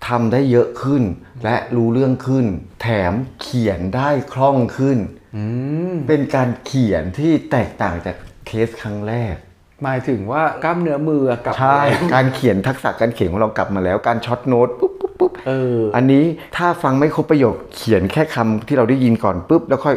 [0.09, 1.03] ทำได้เยอะขึ้น
[1.45, 2.47] และรู้เรื่องขึ้น
[2.83, 4.99] แถมเขียนได้คล่องขึ้น
[5.37, 5.45] อื
[5.93, 8.17] มเป็นการเขียนที่แตกต่างจาก
[8.47, 9.35] เทสครั้งแรก
[9.83, 16.25] หมายถึงว่ากล้ามเนื้อมือกลับใช่แล้วการเขียนทักษะการเขียนของเรากลับมาแล้ว การช็อตโน้ตปุ๊บปุ๊บปุ๊บเอออันนี้
[16.57, 19.97] ถ้าฟังไม่ครบประโยคเขียนแค่คำที่เราได้ยินก่อนปุ๊บแล้วค่อย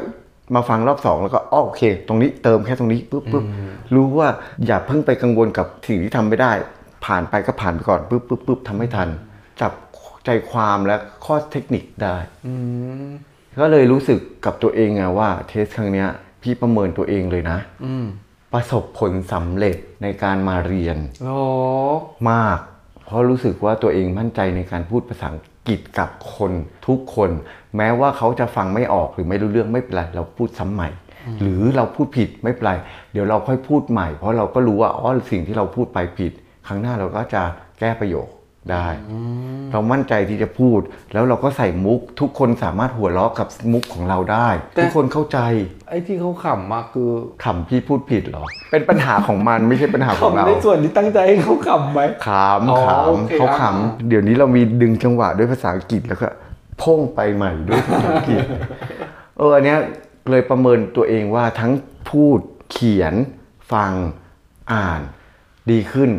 [0.55, 3.43] มาฟังรอบสองแล้วก็อ้อโอเค ตรงนี้เติมแค่ตรงนี้ปุ๊บปุ๊บ
[3.95, 4.27] รู้ว่า
[4.65, 6.51] อย่าเพิ่งไปกังวลกับสิ่งที่ทำไม่ได้
[7.05, 9.09] ผ่านไปก็ผ่านไปก่อนปุ๊บปุ๊บปุ๊บทำไม่ทัน
[9.61, 9.71] จับ
[10.25, 12.15] ใจความและข้อเทคนิคได้
[12.47, 12.53] อื
[13.07, 13.09] ม
[13.59, 16.09] ก็เลยรู้สึกกับตัวเองอะว่าเทสครั้งเนี้ย
[16.41, 18.05] พี่ประเมินตัวเองเลยนะอืม
[18.53, 21.39] ประสบผลสำเร็จในการมาเรียนโอ้
[22.31, 22.59] มาก
[23.05, 26.51] เพราะรู้สึกว่าตัวเองมั่นใจในการพูดภาษาอังกฤษกับคน
[26.87, 27.29] ทุกคน
[27.77, 30.89] แม้ว่าเขาจะฟังไม่ออกหรือไม่รู้เรื่องไม่เป็นไรเราพูดซ้ำใหม่
[31.41, 32.73] หรือเราพูดผิดไม่เป็นไร
[33.11, 36.31] เดี๋ยวเราค่อยพูดใหม่ เพราะเราก็รู้ว่าอ๋อสิ่งที่เราพูดไปผิด
[36.67, 37.41] ครั้งหน้าเราก็จะ
[37.79, 38.27] แก้ประโยค
[38.71, 38.87] ได้
[39.71, 40.79] เรามั่นใจที่จะพูด
[41.13, 45.39] แล้วเราก็ใส่มุก ทุกคนสามารถหัวเราะกับมุกของเราได้ ทุกคนเข้าใจ
[45.89, 47.09] ไอ้ที่เขาขำมาคือ
[47.43, 52.29] ขำพี่พูดผิดเหรอ เป็นปัญหาของมันไม่ใช่ปัญหาของขำเราในส่วนที่ตั้งใจให้เขาขำไหมข
[52.71, 56.27] อ๋อำขโอเคำเขาอะขำเดี๋ยวนี้เรามีดึงจังหวะด้วยภาษาอังกฤษแล้วก็
[56.81, 58.43] พ่งไปใหม่ด้วยภาษาอังกฤษ
[59.37, 59.79] เอออันเนี้ย
[60.29, 61.71] เลยประเมินตัวเองว่าทั้ง
[62.09, 62.39] พูด
[62.71, 63.13] เขียน
[63.73, 63.91] ฟัง
[64.73, 65.01] อ่าน
[65.71, 66.11] ดีขึ้น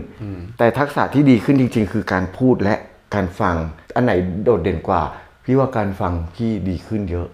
[0.59, 2.75] แต่ทักษะที่ดีขึ้นจริง ๆ คือการพูดและ
[3.15, 3.57] การฟัง
[3.95, 4.13] อันไหน
[4.45, 5.03] โดดเด่นกว่า
[5.45, 7.29] พี่ว่าการฟังพี่ดีขึ้นเยอะ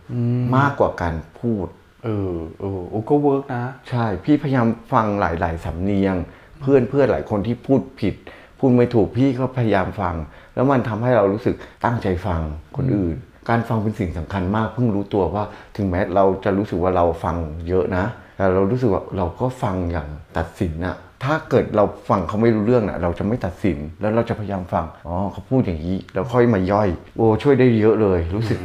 [0.57, 1.67] มากกว่าการพูด
[2.05, 6.17] เออเออโอ้ก็เวิร์กนะ ใช่ พี่พยายามฟังหลาย ๆ สำเนียง
[6.61, 8.15] เพื่อนเพื่อนหลายคนที่พูดผิด
[8.59, 10.15] พูดไม่ถูกพี่ก็พยายามฟัง
[10.55, 12.41] แล้วมันทำให้เรารู้สึกตั้งใจฟัง
[12.77, 13.17] คนอื่น
[13.49, 15.45] การฟังเป็นสิ่งสำคัญมากเพิ่งรู้ตัวว่า
[15.77, 17.37] ถึงแม้เราจะรู้สึกว่าเราฟัง
[17.69, 18.05] เยอะนะ
[18.37, 28.59] แต่เรารู้สึกว่าเราก็ฟังอย่างตัดสินนะ ถ้าเกิดเราฟังเขาไม่รู้เรื่องนะเราจะไม่ตัดสินแล้วเราจะพยายามฟังอ๋อเขาพูดอย่างนี้แล้วค่อยมาย่อย โอ้ช่วยได้เยอะเลย รู้สึก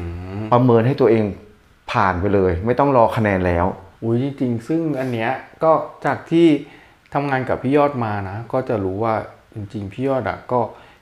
[0.52, 1.24] ประเมินให้ตัวเอง
[1.92, 3.66] ผ่านไปเลย ไม่ต้องรอคะแนนแล้ว
[4.04, 5.32] อุ้ยจริงๆซึ่งอันเนี้ย
[5.64, 5.72] ก็
[6.06, 6.48] จากที่
[7.14, 9.16] ทำงานกับพี่ยอดมานะ ก็จะรู้ว่า
[9.54, 10.60] จริงๆพี่ยอดอะก็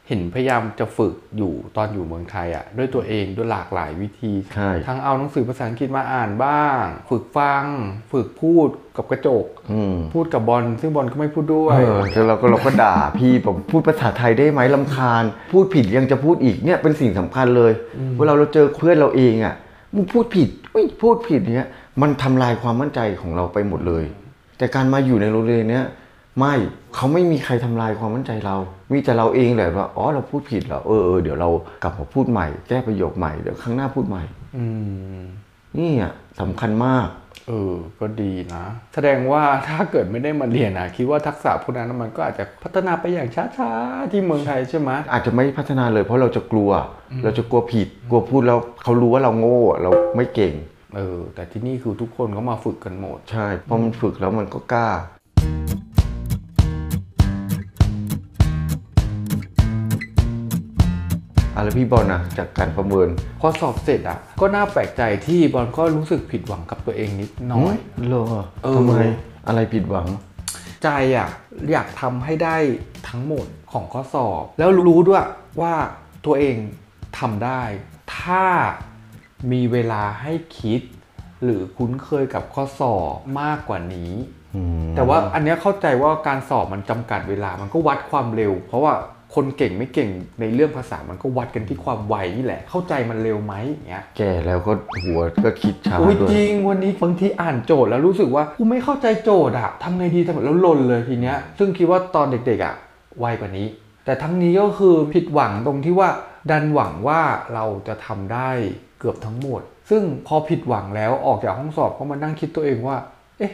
[0.10, 7.64] เห็นพยายามจะฝึกอยู่ตอนอยู่เมืองไทยอะด้วยตัวเองด้วยหลากหลายวิธีใช่ทั้งเอาหนังสือภาษาอังกฤษมาอ่านบ้าง ฝึกฟัง
[8.12, 8.68] ฝึกพูด
[8.98, 17.72] กับกระจกอืมพูดกับบอลซึ่งบอลก็ไม่พูดด้วยเออแล้วเราก็เราก็ด่าพี่ผมพูดภาษาไทยได้ไหมลำคาญ พูดผิดยังจะพูดอีกเนี่ยเป็นสิ่งสำคัญเลย
[18.18, 19.56] เวลาเราเจอเพื่อนเราเองอะ
[19.94, 21.70] มึงพูดผิดอุ้ยพูดผิดเนี่ย
[22.02, 24.04] มันทำลายความมั่นใจของเราไปหมดเลย
[24.58, 25.86] แต่การมาอยู่ในโรงเรียนเนี้ย
[26.38, 26.54] ไม่
[26.96, 28.56] เขาไม่มีใครทำลายความมั่นใจเรา
[28.92, 31.50] มีแต่เราเองแหละว่าอ๋อเราพูดผิดเหรอเออเออเดี๋ยวเรา
[31.84, 34.24] กลับมาพูดใหม่ แก้ประโยคใหม่เดี๋ยวครั้งหน้าพูดใหม่
[34.58, 34.66] อื
[35.18, 35.20] ม
[35.78, 37.08] นี่อะสำคัญมาก
[37.48, 38.64] เออ ก็ดีนะ
[38.94, 46.72] แสดงว่าถ้าเกิดไม่ได้มาเรียนอะคิดว่าทักษะพวกนั้นมันก็อาจจะพัฒนาไปอย่างช้าๆ ที่เมืองไทยใช่ไหมอาจจะไม่พัฒนาเลยเพราะเราจะกลัว
[47.24, 50.54] เราจะกลัวผิด กลัวพูดแล้วเขารู้ว่าเราโง่เราไม่เก่ง
[50.96, 54.90] เออ แต่ที่นี่คือทุกคนก็มาฝึกกันหมด ใช่พอมันฝึกแล้วมันก็กล้า
[61.60, 63.08] อะไรพี่บอลนะจากการประเมิน
[63.40, 68.26] พอสอบเสร็จอะ ก็น่าแปลกใจที่บอลก็รู้สึกผิดหวังกับตัวเองนิดหน่อยเหรอ
[68.64, 68.94] เออทำไม
[69.48, 70.08] อะไรผิดหวัง
[70.84, 71.30] ใจอะ
[71.72, 72.58] อยากทำให้ได้
[73.10, 75.26] ทั้งหมดของข้อสอบ แล้วรู้ด้วย
[75.62, 75.74] ว่า
[76.26, 76.56] ตัวเอง
[77.20, 77.62] ทำได้
[78.18, 78.46] ถ้า
[79.52, 80.82] มีเวลาให้คิด
[81.44, 84.12] หรือคุ้นเคยกับข้อสอบมากกว่านี้
[84.56, 88.94] อืมแต่ว่าอันเนี้ยเข้าใจว่าการสอบมันจำกัดเวลามันก็วัดความเร็ว เพราะว่า
[89.36, 94.72] คนเก่งไม่เก่งในเรื่องภาษามันก็วัดกันที่ความไวนี่แหละ เข้าใจมันเร็วไหมอย่างเงี้ยแก่แล้วก็
[95.04, 102.76] หัวก็คิดช้าอุ้ยด้วยจริงวันนี้บางทีอ่านโจทย์แล้วรู้สึกว่ากูไม่เข้าใจโจทย์อะทำไงดีทำไมแล้วลนเลยทีเนี้ย ซึ่งคิดว่าตอนเด็กๆอะ
[103.20, 103.68] ไวกว่านี้
[104.06, 106.10] แต่ทั้งนี้ก็คือผิดหวังตรงที่ว่า
[106.52, 107.22] ดันหวังว่า
[107.54, 108.50] เราจะทำได้
[109.00, 112.98] เกือบทั้งหมด ซึ่งพอผิดหวังแล้วออกจากห้องสอบก็มานั่งคิดตัวเองว่า
[113.38, 113.54] เอ๊ะ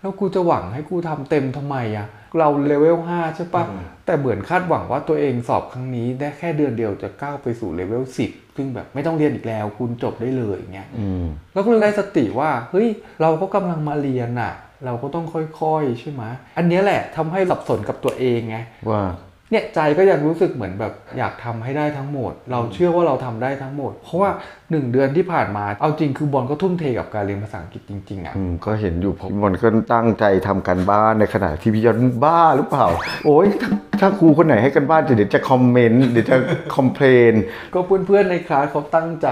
[0.00, 2.06] แล้วกูจะหวังให้กูทำเต็มทำไมอะ
[2.38, 3.64] เราเลเวล5ใช่ปะ
[4.06, 12.88] แต่เหมือนคาดหวังว่าตัวเองสอบครั้งนี้ได้แค่เดือนเดียวจะก้าวไปสู่เลเวล10ซึ่งแบบไม่ต้องเรียนอีกแล้วคุณจบได้เลยอย่างเงี้ยอืมแล้วก็เลยได้สติว่าเฮ้ย
[13.20, 14.52] เราก็กำลังมาเรียนน่ะ
[14.84, 15.26] เราก็ต้อง
[15.60, 16.22] ค่อยๆใช่ไหม
[16.58, 18.58] อันเนี้ยแหละทำให้สับสนกับตัวเองไง
[18.90, 19.02] ว่า
[19.50, 24.30] เนี่ยใจก็ยังรู้สึกเหมือนแบบอยากทำให้ได้ทั้งหมด เราเชื่อว่าเราทำได้ทั้งหมด เพราะว่า
[24.70, 32.86] หนึ่งเดือนที่ผ่านมา เอาจริงคือบอลก็ทุ่มเทกับการเรียนภาษาอังกฤษจริงๆอะอืมก็เห็นอยู่ผมมันก็ตั้งใจทำกันบ้านในขณะที่พี่ยอนบ้าหรือเปล่า
[33.24, 36.36] โอ้ยถ้าถ้าครูคนไหนให้กันบ้านเดี๋ยวจะคอมเมนต์เดี๋ยวจะ
[36.74, 37.32] คอมเพลน
[37.74, 39.28] ก็เพื่อนๆในคลาสเขาตั้งใจ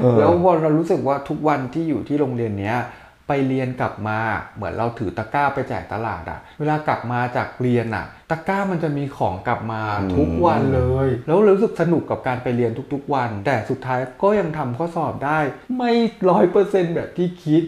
[0.00, 2.76] เออแล้วพอเรารู้สึกว่าทุกวันที่อยู่ที่โรงเรียนเนี้ย
[3.28, 4.18] ไปเรียนกลับมา
[4.54, 9.82] เหมือนเราถือตะกร้าไปแจกตลาดอะเวลากลับมาจากเรียนอะ ตะกร้ามันจะมีของกลับมา
[10.16, 15.38] ทุกวันเลย แล้วรู้สึกสนุกกับการไปเรียนทุกๆวัน แต่สุดท้ายก็ยังทำข้อสอบได้
[15.76, 15.92] ไม่
[16.30, 17.62] ร้อยเปอร์เซ็นต์แบบที่คิด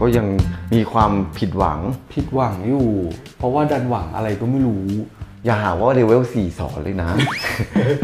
[0.00, 0.26] ก็ยัง
[0.74, 1.78] มีความผิดหวัง
[2.14, 2.88] ผิดหวังอยู่
[3.38, 4.86] เพราะว่าดันหวังอะไรก็ไม่รู้
[5.44, 7.10] อย่าหาว่าเลเวล4สอนเลยนะ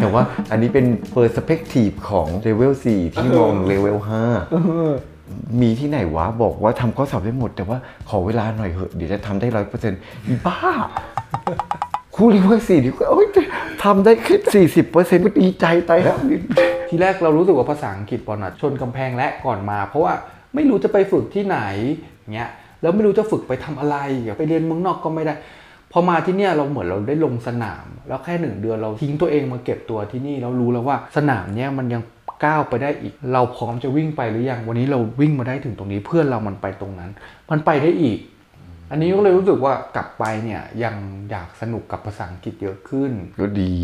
[0.00, 3.98] แต่ว่าอันนี้เป็น perspective ของ level 4ที่มอง level
[4.62, 5.13] 5
[5.60, 10.00] มีที่ไหนวะบอกว่าทำข้อสอบได้หมด แต่ว่าขอเวลาหน่อยเหอะเดี๋ยวจะทำได้ร้อยเปอร์เซ็นต์
[10.46, 10.56] บ้า
[12.14, 13.26] ครูเลเวล4นี่ก็โอ๊ย
[13.84, 16.18] ทำได้แค่สี่สิบเปอร์เซ็นต์ก็ดีใจตายแล้ว
[16.88, 20.12] ทีแรกเรารู้สึกว่าภาษาอังกฤษปอนอะชนกำแพงและก่อนมา เพราะว่า
[20.54, 21.58] ไม่รู้จะไปฝึกที่ไหน
[22.34, 22.50] เงี้ย
[22.82, 25.34] แล้วไม่รู้จะฝึกไปทำอะไรอย่าไปเรียนเมืองนอกก็ไม่ได้
[25.92, 32.02] พอมาที่เนี่ยเราเหมือนเราได้ลงสนาม แล้วแค่หนึ่งเดือนเราทิ้งตัวเองมาเก็บตัวที่นี่แล้วรู้แล้วว่าสนามเนี้ยมันยัง
[32.44, 37.10] ก้าวไปได้อีก เราพร้อมจะวิ่งไปหรือยังวันนี้เราวิ่งมาได้ถึงตรงนี้เพื่อนเรามันไปตรงนั้น
[37.50, 38.18] มันไปได้อีก
[38.90, 40.96] อันนี้ก็เลยรู้สึกว่ากลับไปเนี่ยยัง
[41.30, 43.74] อยากสนุกกับภาษาอังกฤษเยอะขึ้นก็ดี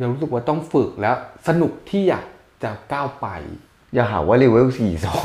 [0.00, 1.16] ยังรู้สึกว่าต้องฝึกแล้ว
[1.48, 2.24] สนุกที่อยาก
[2.62, 3.28] จะก้าวไป
[3.94, 5.24] อย่าหาว่า level 4สอน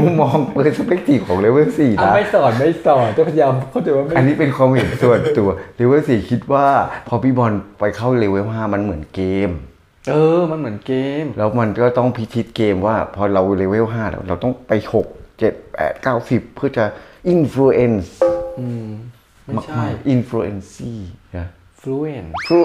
[0.00, 6.66] มุมมอง perspective ของ level 4นะไม่สอนไม่สอนจะพยายามเข้าใจว่าไม่อันนี้เป็นความเห็นส่วนตัวเลเวลสี่คิดว่า
[7.08, 9.50] พอพี่บอลไปเข้าเลเวลห้ามันเหมือนเกม
[10.10, 10.92] เออ มันเหมือนเก
[11.22, 15.04] ม แล้วมันก็ต้องพิชิตเกมว่าพอเราเลเวลห้าเราต้องไป6
[15.40, 16.84] 7 8 9 10เพื่อจะ
[17.34, 18.08] influence
[18.58, 18.88] อืม
[19.44, 19.82] ไม่ใช่
[20.14, 20.68] influence
[21.36, 21.46] นะ
[21.82, 22.60] fluent ฟลู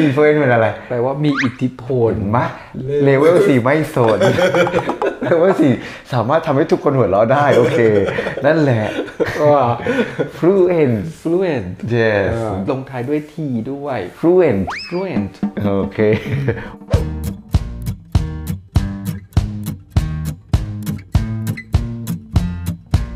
[0.00, 2.40] influence เป็นอะไร แปลว่ามีอิทธิพลเห็นไหม
[3.04, 4.18] เลเวลสี่ไม่โสด
[5.22, 5.72] เลเวลสี่
[6.12, 7.80] สามารถทำให้ทุกคนหัวเราะได้ โอเค
[8.46, 8.86] นั่นแหละ
[9.52, 9.64] ว่า
[10.38, 13.34] fluence fluent yes เออลงท้ายด้วย t
[13.72, 15.32] ด้วย fluent fluent
[15.66, 15.98] โอเค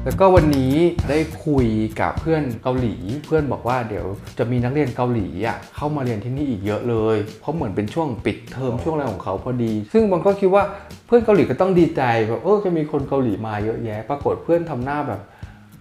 [0.04, 0.74] แล้วก็วันนี้
[1.10, 1.66] ได้คุย
[2.00, 2.94] กับเพื่อนเกาหลี
[3.26, 4.06] เพื่อนบอกว่าเดี๋ยว
[4.38, 10.64] จะมีนักเรียนเกาหลีอะเข้ามาเรียนที่นี่อีกเยอะเลย เพราะเหมือนเป็นช่วงปิดเทอมช่วงอะไรของเขาพอดี ซึ่งบางก็คิดว่า
[11.06, 15.20] เพื่อนเกาหลีก็ต้องดีใจแบบเออจะมีคนเกาหลีมาเยอะแยะ ปรากฏเพื่อนทำหน้าแบบ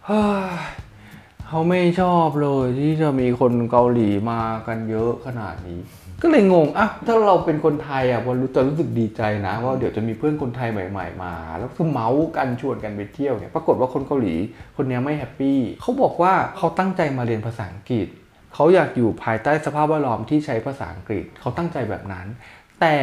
[0.06, 0.60] เฮ้ย
[1.48, 5.80] เขาไม่ชอบเลยที่จะมีคนเกาหลีมากันเยอะขนาดนี้
[6.22, 14.36] ก็เลยงงอะถ้าเราเป็นคนไทยอะวันรู้จะรู้สึกดีใจนะว่าเดี๋ยวจะมีเพื่อนคนไทยใหม่ ๆ มา แล้วก็เมาส์กันชวนกันไปเที่ยวเนี่ยปรากฏว่าคนเกาหลี
[14.78, 18.08] คนนี้ไม่ happy เขาบอกว่าเขาตั้งใจมาเรียนภาษาอังกฤษ
[18.54, 22.28] เขาอยากอยู่ภายใต้สภาพแวดล้อมที่ใช้ภาษาอังกฤษเขาตั้งใจแบบนั้น
[22.82, 22.96] แต่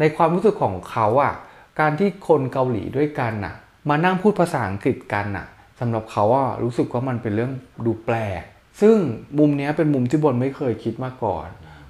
[0.00, 1.34] ในความรู้สึกของเขาอะ
[1.80, 3.54] การที่คนเกาหลีด้วยกันน่ะ
[3.88, 5.46] มานั่งพูดภาษาอังกฤษกันน่ะ
[5.80, 7.52] สำหรับเขาอะรู้สึกว่ามันเป็นเรื่อง
[7.86, 8.42] ดูแปลก
[8.80, 8.96] ซึ่ง
[9.38, 11.48] มุมนี้เป็นมุมที่บอลไม่เคยคิดมาก่อน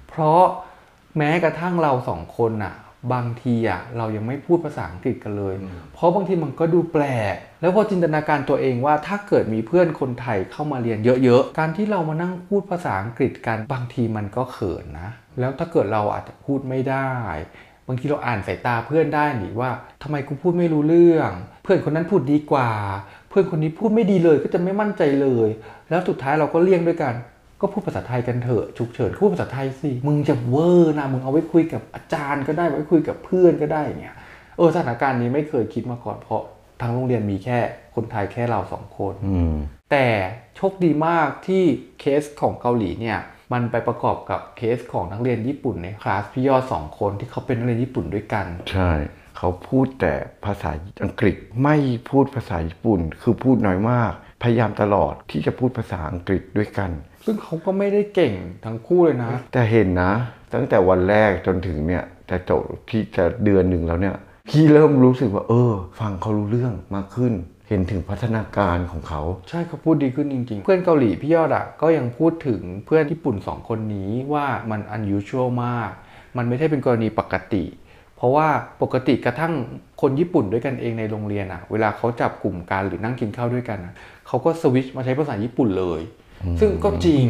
[0.09, 0.43] เพราะ
[1.17, 2.75] แม้กระทั่งเราสองคนน่ะ
[3.13, 5.55] บางทีอะเรายังไม่พูดภาษาอังกฤษกันเลย
[5.93, 17.09] เพราะบางทีมันก็ดูแปลก แล้วพอจินตนาการตัวเองว่าถ้าเกิดมีเพื่อนคนไทยเข้ามาเรียนเยอะๆ การที่เรามานั่งพูดภาษาอังกฤษกันบางทีมันก็เขินนะ แล้วถ้าเกิดเราอาจจะพูดไม่ได้
[17.87, 19.71] บางทีเราอ่านสายตาเพื่อนได้หนิว่า
[20.03, 21.31] ทำไมกูพูดไม่รู้เรื่อง
[21.63, 22.69] เพื่อนคนนั้นพูดดีกว่า
[23.29, 25.49] เพื่อนคนนี้พูดไม่ดีเลยก็จะไม่มั่นใจเลย
[25.89, 27.13] แล้วสุดท้ายเราก็เลี่ยงด้วยกัน
[27.63, 34.15] ก็พูดภาษาไทยกันเถอะฉุกเฉินพูดภาษาไทยสิมึงจะเวอร์นะมึงเอาไว้คุยกับอาจารย์ก็ได้ไว้คุยกับเพื่อนก็ได้อย่างเงี้ย
[34.57, 36.41] เออสถานการณ์นี้ไม่เคยคิดมาก่อนเพราะ
[36.81, 37.59] ทางโรงเรียนมีแค่
[37.95, 39.55] คนไทยแค่เราสองคนอืม
[39.91, 40.07] แต่
[40.55, 41.63] โชคดีมากที่
[41.99, 43.19] เคสของเกาหลีเนี่ย
[43.53, 48.91] มันไปประกอบกับเคสของนักเรียนญี่ปุ่นในคลาสพี่ยอดสองคนที่เขาเป็นนักเรียนญี่ปุ่นด้วยกัน ใช่
[49.37, 50.13] เขเขาพูดแต่
[50.45, 50.71] ภาษา
[51.03, 51.75] อังกฤษไม่
[52.09, 54.11] พูดภาษาญี่ปุ่น คือพูดน้อยมาก
[54.43, 56.91] พยายามตลอดที่จะพูดภาษาอังกฤษด้วยกัน
[57.25, 58.33] ซึ่งเขาก็ไม่ได้เก่ง
[58.65, 60.13] ทั้งคู่เลยนะ แต่เห็นนะ
[60.53, 64.15] ตั้งแต่วันแรกจนถึงเนี่ยจะจบที่จะเดือนหนึ่งแล้วเนี่ย
[64.49, 67.33] พี่เริ่มรู้สึกว่า เออ ฟังเขารู้เรื่องมากขึ้น
[67.69, 75.91] เห็นถึงพัฒนาการของเขา ใช่เขาพูดดีขึ้นจริง ๆ เพื่อนเกาหลีพี่ยอดอะก็ยังพูดถึงเพื่อนญี่ปุ่นสองคนนี้ว่ามัน unusual มาก
[76.37, 77.63] มันไม่ใช่เป็นกรณีปกติ
[78.17, 78.47] เพราะว่า
[78.81, 79.53] ปกติกระทั่ง
[80.01, 83.93] คนญี่ปุ่นด้วยกันเองในโรงเรียนอะเวลาเขาจับกลุ่มกันหรือนั่งกินข้าวด้วยกันอะ
[84.27, 86.01] เขาก็สวิตช์มาใช้ภาษาญี่ปุ่นเลย
[86.59, 87.25] ซึ่งก็จริง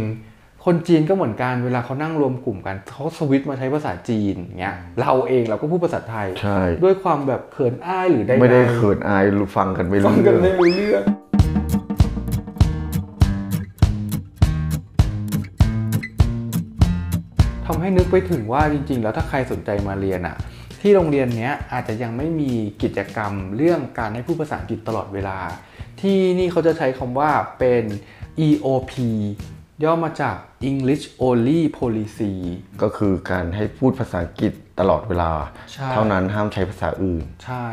[0.65, 9.23] คนจีนก็เหมือนกันเวลาเขานั่งรวมกลุ่มกันเขาสวิตช์มาใช้ภาษาจีนอย่างเงี้ยเราเองเราก็พูดภาษาไทยใช่ด้วยความแบบเขินอายหรือใดๆไม่ได้เขินอาย
[9.55, 11.03] ฟังกันไม่ฟัรู้งกันเรื่ไม่องรู้เรื่อง
[17.65, 20.35] ทำให้นึกไปถึงว่าจริง ๆ แล้วถ้าใครสนใจมาเรียนอะ
[20.81, 22.51] ที่โรงเรียนเนี้ยอาจจะยังไม่มี
[22.83, 25.37] กิจกรรมเรื่องการให้พูดภาษาอังกฤษตลอดเวลา
[26.01, 27.83] ที่นี่เขาจะใช้คำว่าเป็น
[28.47, 28.93] EOP
[29.83, 30.35] ย่อมาจาก
[30.69, 32.33] English Only Policy
[32.81, 35.31] ก็คือการให้พูดภาษาอังกฤษตลอดเวลา
[35.73, 37.67] ใช่เท่านั้นห้ามใช้ภาษาอื่น ใช่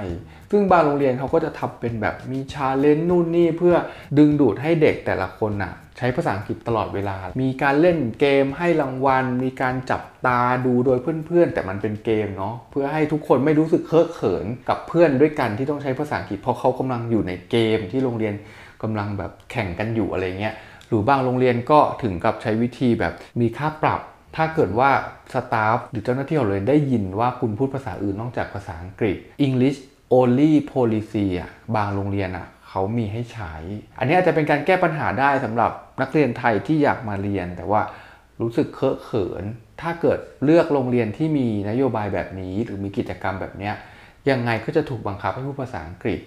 [0.50, 3.74] ซึ่งบางโรงเรียนเขาก็จะทำเป็นแบบมีชาเลนจ์นู่นนี่เพื่อ
[4.18, 18.34] ดึงดูดให้เด็กแต่ละคนน่ะ ใช้ภาษาอังกฤษตลอดเวลา มีการเล่นเกมให้รางวัล มีการจับตาดูโดยเพื่อนๆ แต่มันเป็นเกมเนาะเพื่อให้ทุกคนไม่รู้สึกเคอะเขินกับเพื่อนด้วยกันที่ต้องใช้ภาษาอังกฤษเพราะเขากำลังอยู่ในเกมที่โรงเรียน
[18.82, 20.54] กำลังแบบแข่งกันอยู่อะไรเงี้ย
[20.88, 24.00] หรือบางโรงเรียนก็ถึงกับใช้วิธีแบบมีค่าปรับ
[24.36, 24.90] ถ้าเกิดว่า
[25.32, 29.16] สตาฟหรือเจ้าหน้าที่ของโรงเรียนได้ยินว่าคุณพูดภาษาอื่นนอกจากภาษาอังกฤษ
[29.46, 29.78] English
[30.18, 33.54] only policy อะบางโรงเรียนอะเขามีให้ใช้
[33.98, 37.82] อันนี้อาจจะเป็นการแก้ปัญหาได้สำหรับนักเรียนไทยที่อยากมาเรียน แต่ว่า
[38.40, 39.44] รู้สึกเคอะเขิน
[39.80, 43.74] ถ้าเกิดเลือกโรงเรียนที่มีนโยบายแบบนี้ หรือมีกิจกรรมแบบเนี้ย
[44.30, 46.20] ยังไงก็จะถูกบังคับให้พูดภาษาอังกฤษ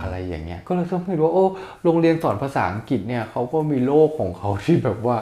[0.00, 1.46] อะไรอย่างเงี้ยก็เลยต้องไม่รู้ว่าโอ้
[1.84, 5.16] โรงเรียนสอนภาษาอังกฤษเนี่ยเขาก็มีโลกของเขาที่แบบว่า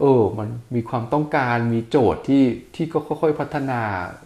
[0.00, 3.80] เออ มันมีความต้องการมีโจทย์ที่ที่ก็ค่อยๆพัฒนา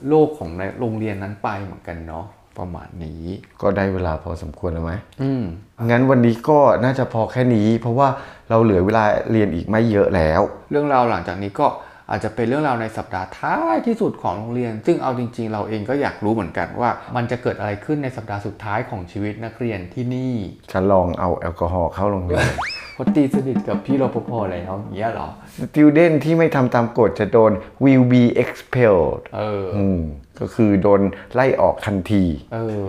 [0.08, 2.26] โลกของในโรงเรียนนั้นไปเหมือนกันเนาะ
[2.58, 3.22] ประมาณนี้
[3.62, 5.44] ก็ได้เวลาพอสมควรแล้วไหมอืม
[5.90, 8.08] งั้นวันนี้ก็น่าจะพอแค่นี้ เพราะว่า
[8.50, 10.40] เราเหลือเวลาเรียนอีกไม่เยอะแล้ว
[10.70, 11.66] เรื่องราวหลังจากนี้ก็
[12.10, 20.34] อาจจะเป็นเรื่องราวในสัปดาห์ท้ายที่สุดของโรงเรียน ซึ่งเอาจริง ๆ เราเองก็อยากรู้เหมือนกันว่า มันจะเกิดอะไรขึ้นในสัปดาห์สุดท้ายของชีวิตนักเรียนที่นี่
[20.72, 22.46] ฉันลองเอาแอลกอฮอล์เข้าโรงเรียน
[22.94, 25.28] เพราะตีสนิทกับพี่รปภแล้วอย่างเงี้ยเหรอ
[25.64, 27.52] student ที่ไม่ทำตามกฎจะโดน
[27.84, 30.00] will be expelled เอออืม
[30.40, 31.00] ก็คือโดน
[31.34, 32.86] ไล่ออกทันที เออ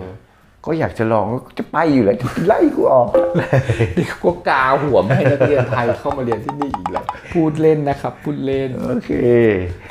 [0.66, 1.26] ก็อยากจะลอง
[1.58, 3.08] จะไปอยู่แล้วจะไล่กูออก
[3.96, 9.10] นี่ก็กาหัวไม่ให้นักเรียนไทยเข้ามาเรียนที่นี่อีกแล้วพูดเล่นนะครับ พูดเล่นโอเค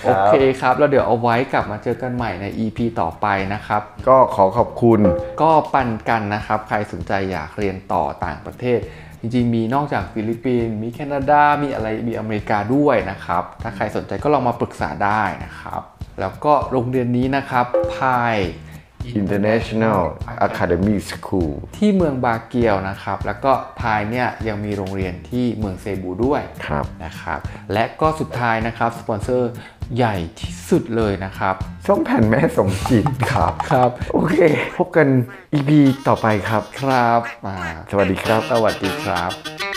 [0.06, 5.00] โอเคครับแล้วเดี๋ยวเอาไว้กลับมาเจอกันใหม่ใน EP ต่อไปนะครับ ก็ขอขอบคุณ
[5.42, 8.80] ก็ปันกันนะครับ ใครสนใจอยากเรียนต่อต่างประเทศ
[9.20, 15.82] จริงๆ มีนอกจากฟิลิปปินส์มีแคนาดา มีอะไรมีอเมริกาด้วยนะครับ ถ้าใครสนใจก็ลองมาปรึกษาได้นะครับ
[16.20, 18.38] แล้วก็โรงเรียนนี้นะครับพาย
[19.22, 20.02] International
[20.48, 27.40] Academy School ที่เมืองบาเกียวนะครับ แล้วก็ PINES เนี่ยยังมีโรงเรียนที่เมืองเซบูด้วยครับนะครับ
[27.74, 29.52] และก็สุดท้ายนะครับ สปอนเซอร์
[29.96, 31.56] ใหญ่ที่สุดเลยนะครับ
[31.88, 34.38] ช่องแผ่นแม่สมจิตครับครับ โอเค
[34.78, 35.08] พบกัน
[35.54, 35.72] EP
[36.08, 37.58] ต่อไปครับครับมา
[37.92, 39.75] สวัสดีครับ สวัสดีครับ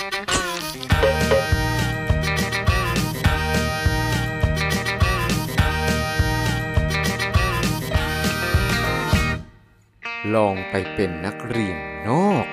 [10.35, 12.47] ลองไปเป็นนักเรียนนอก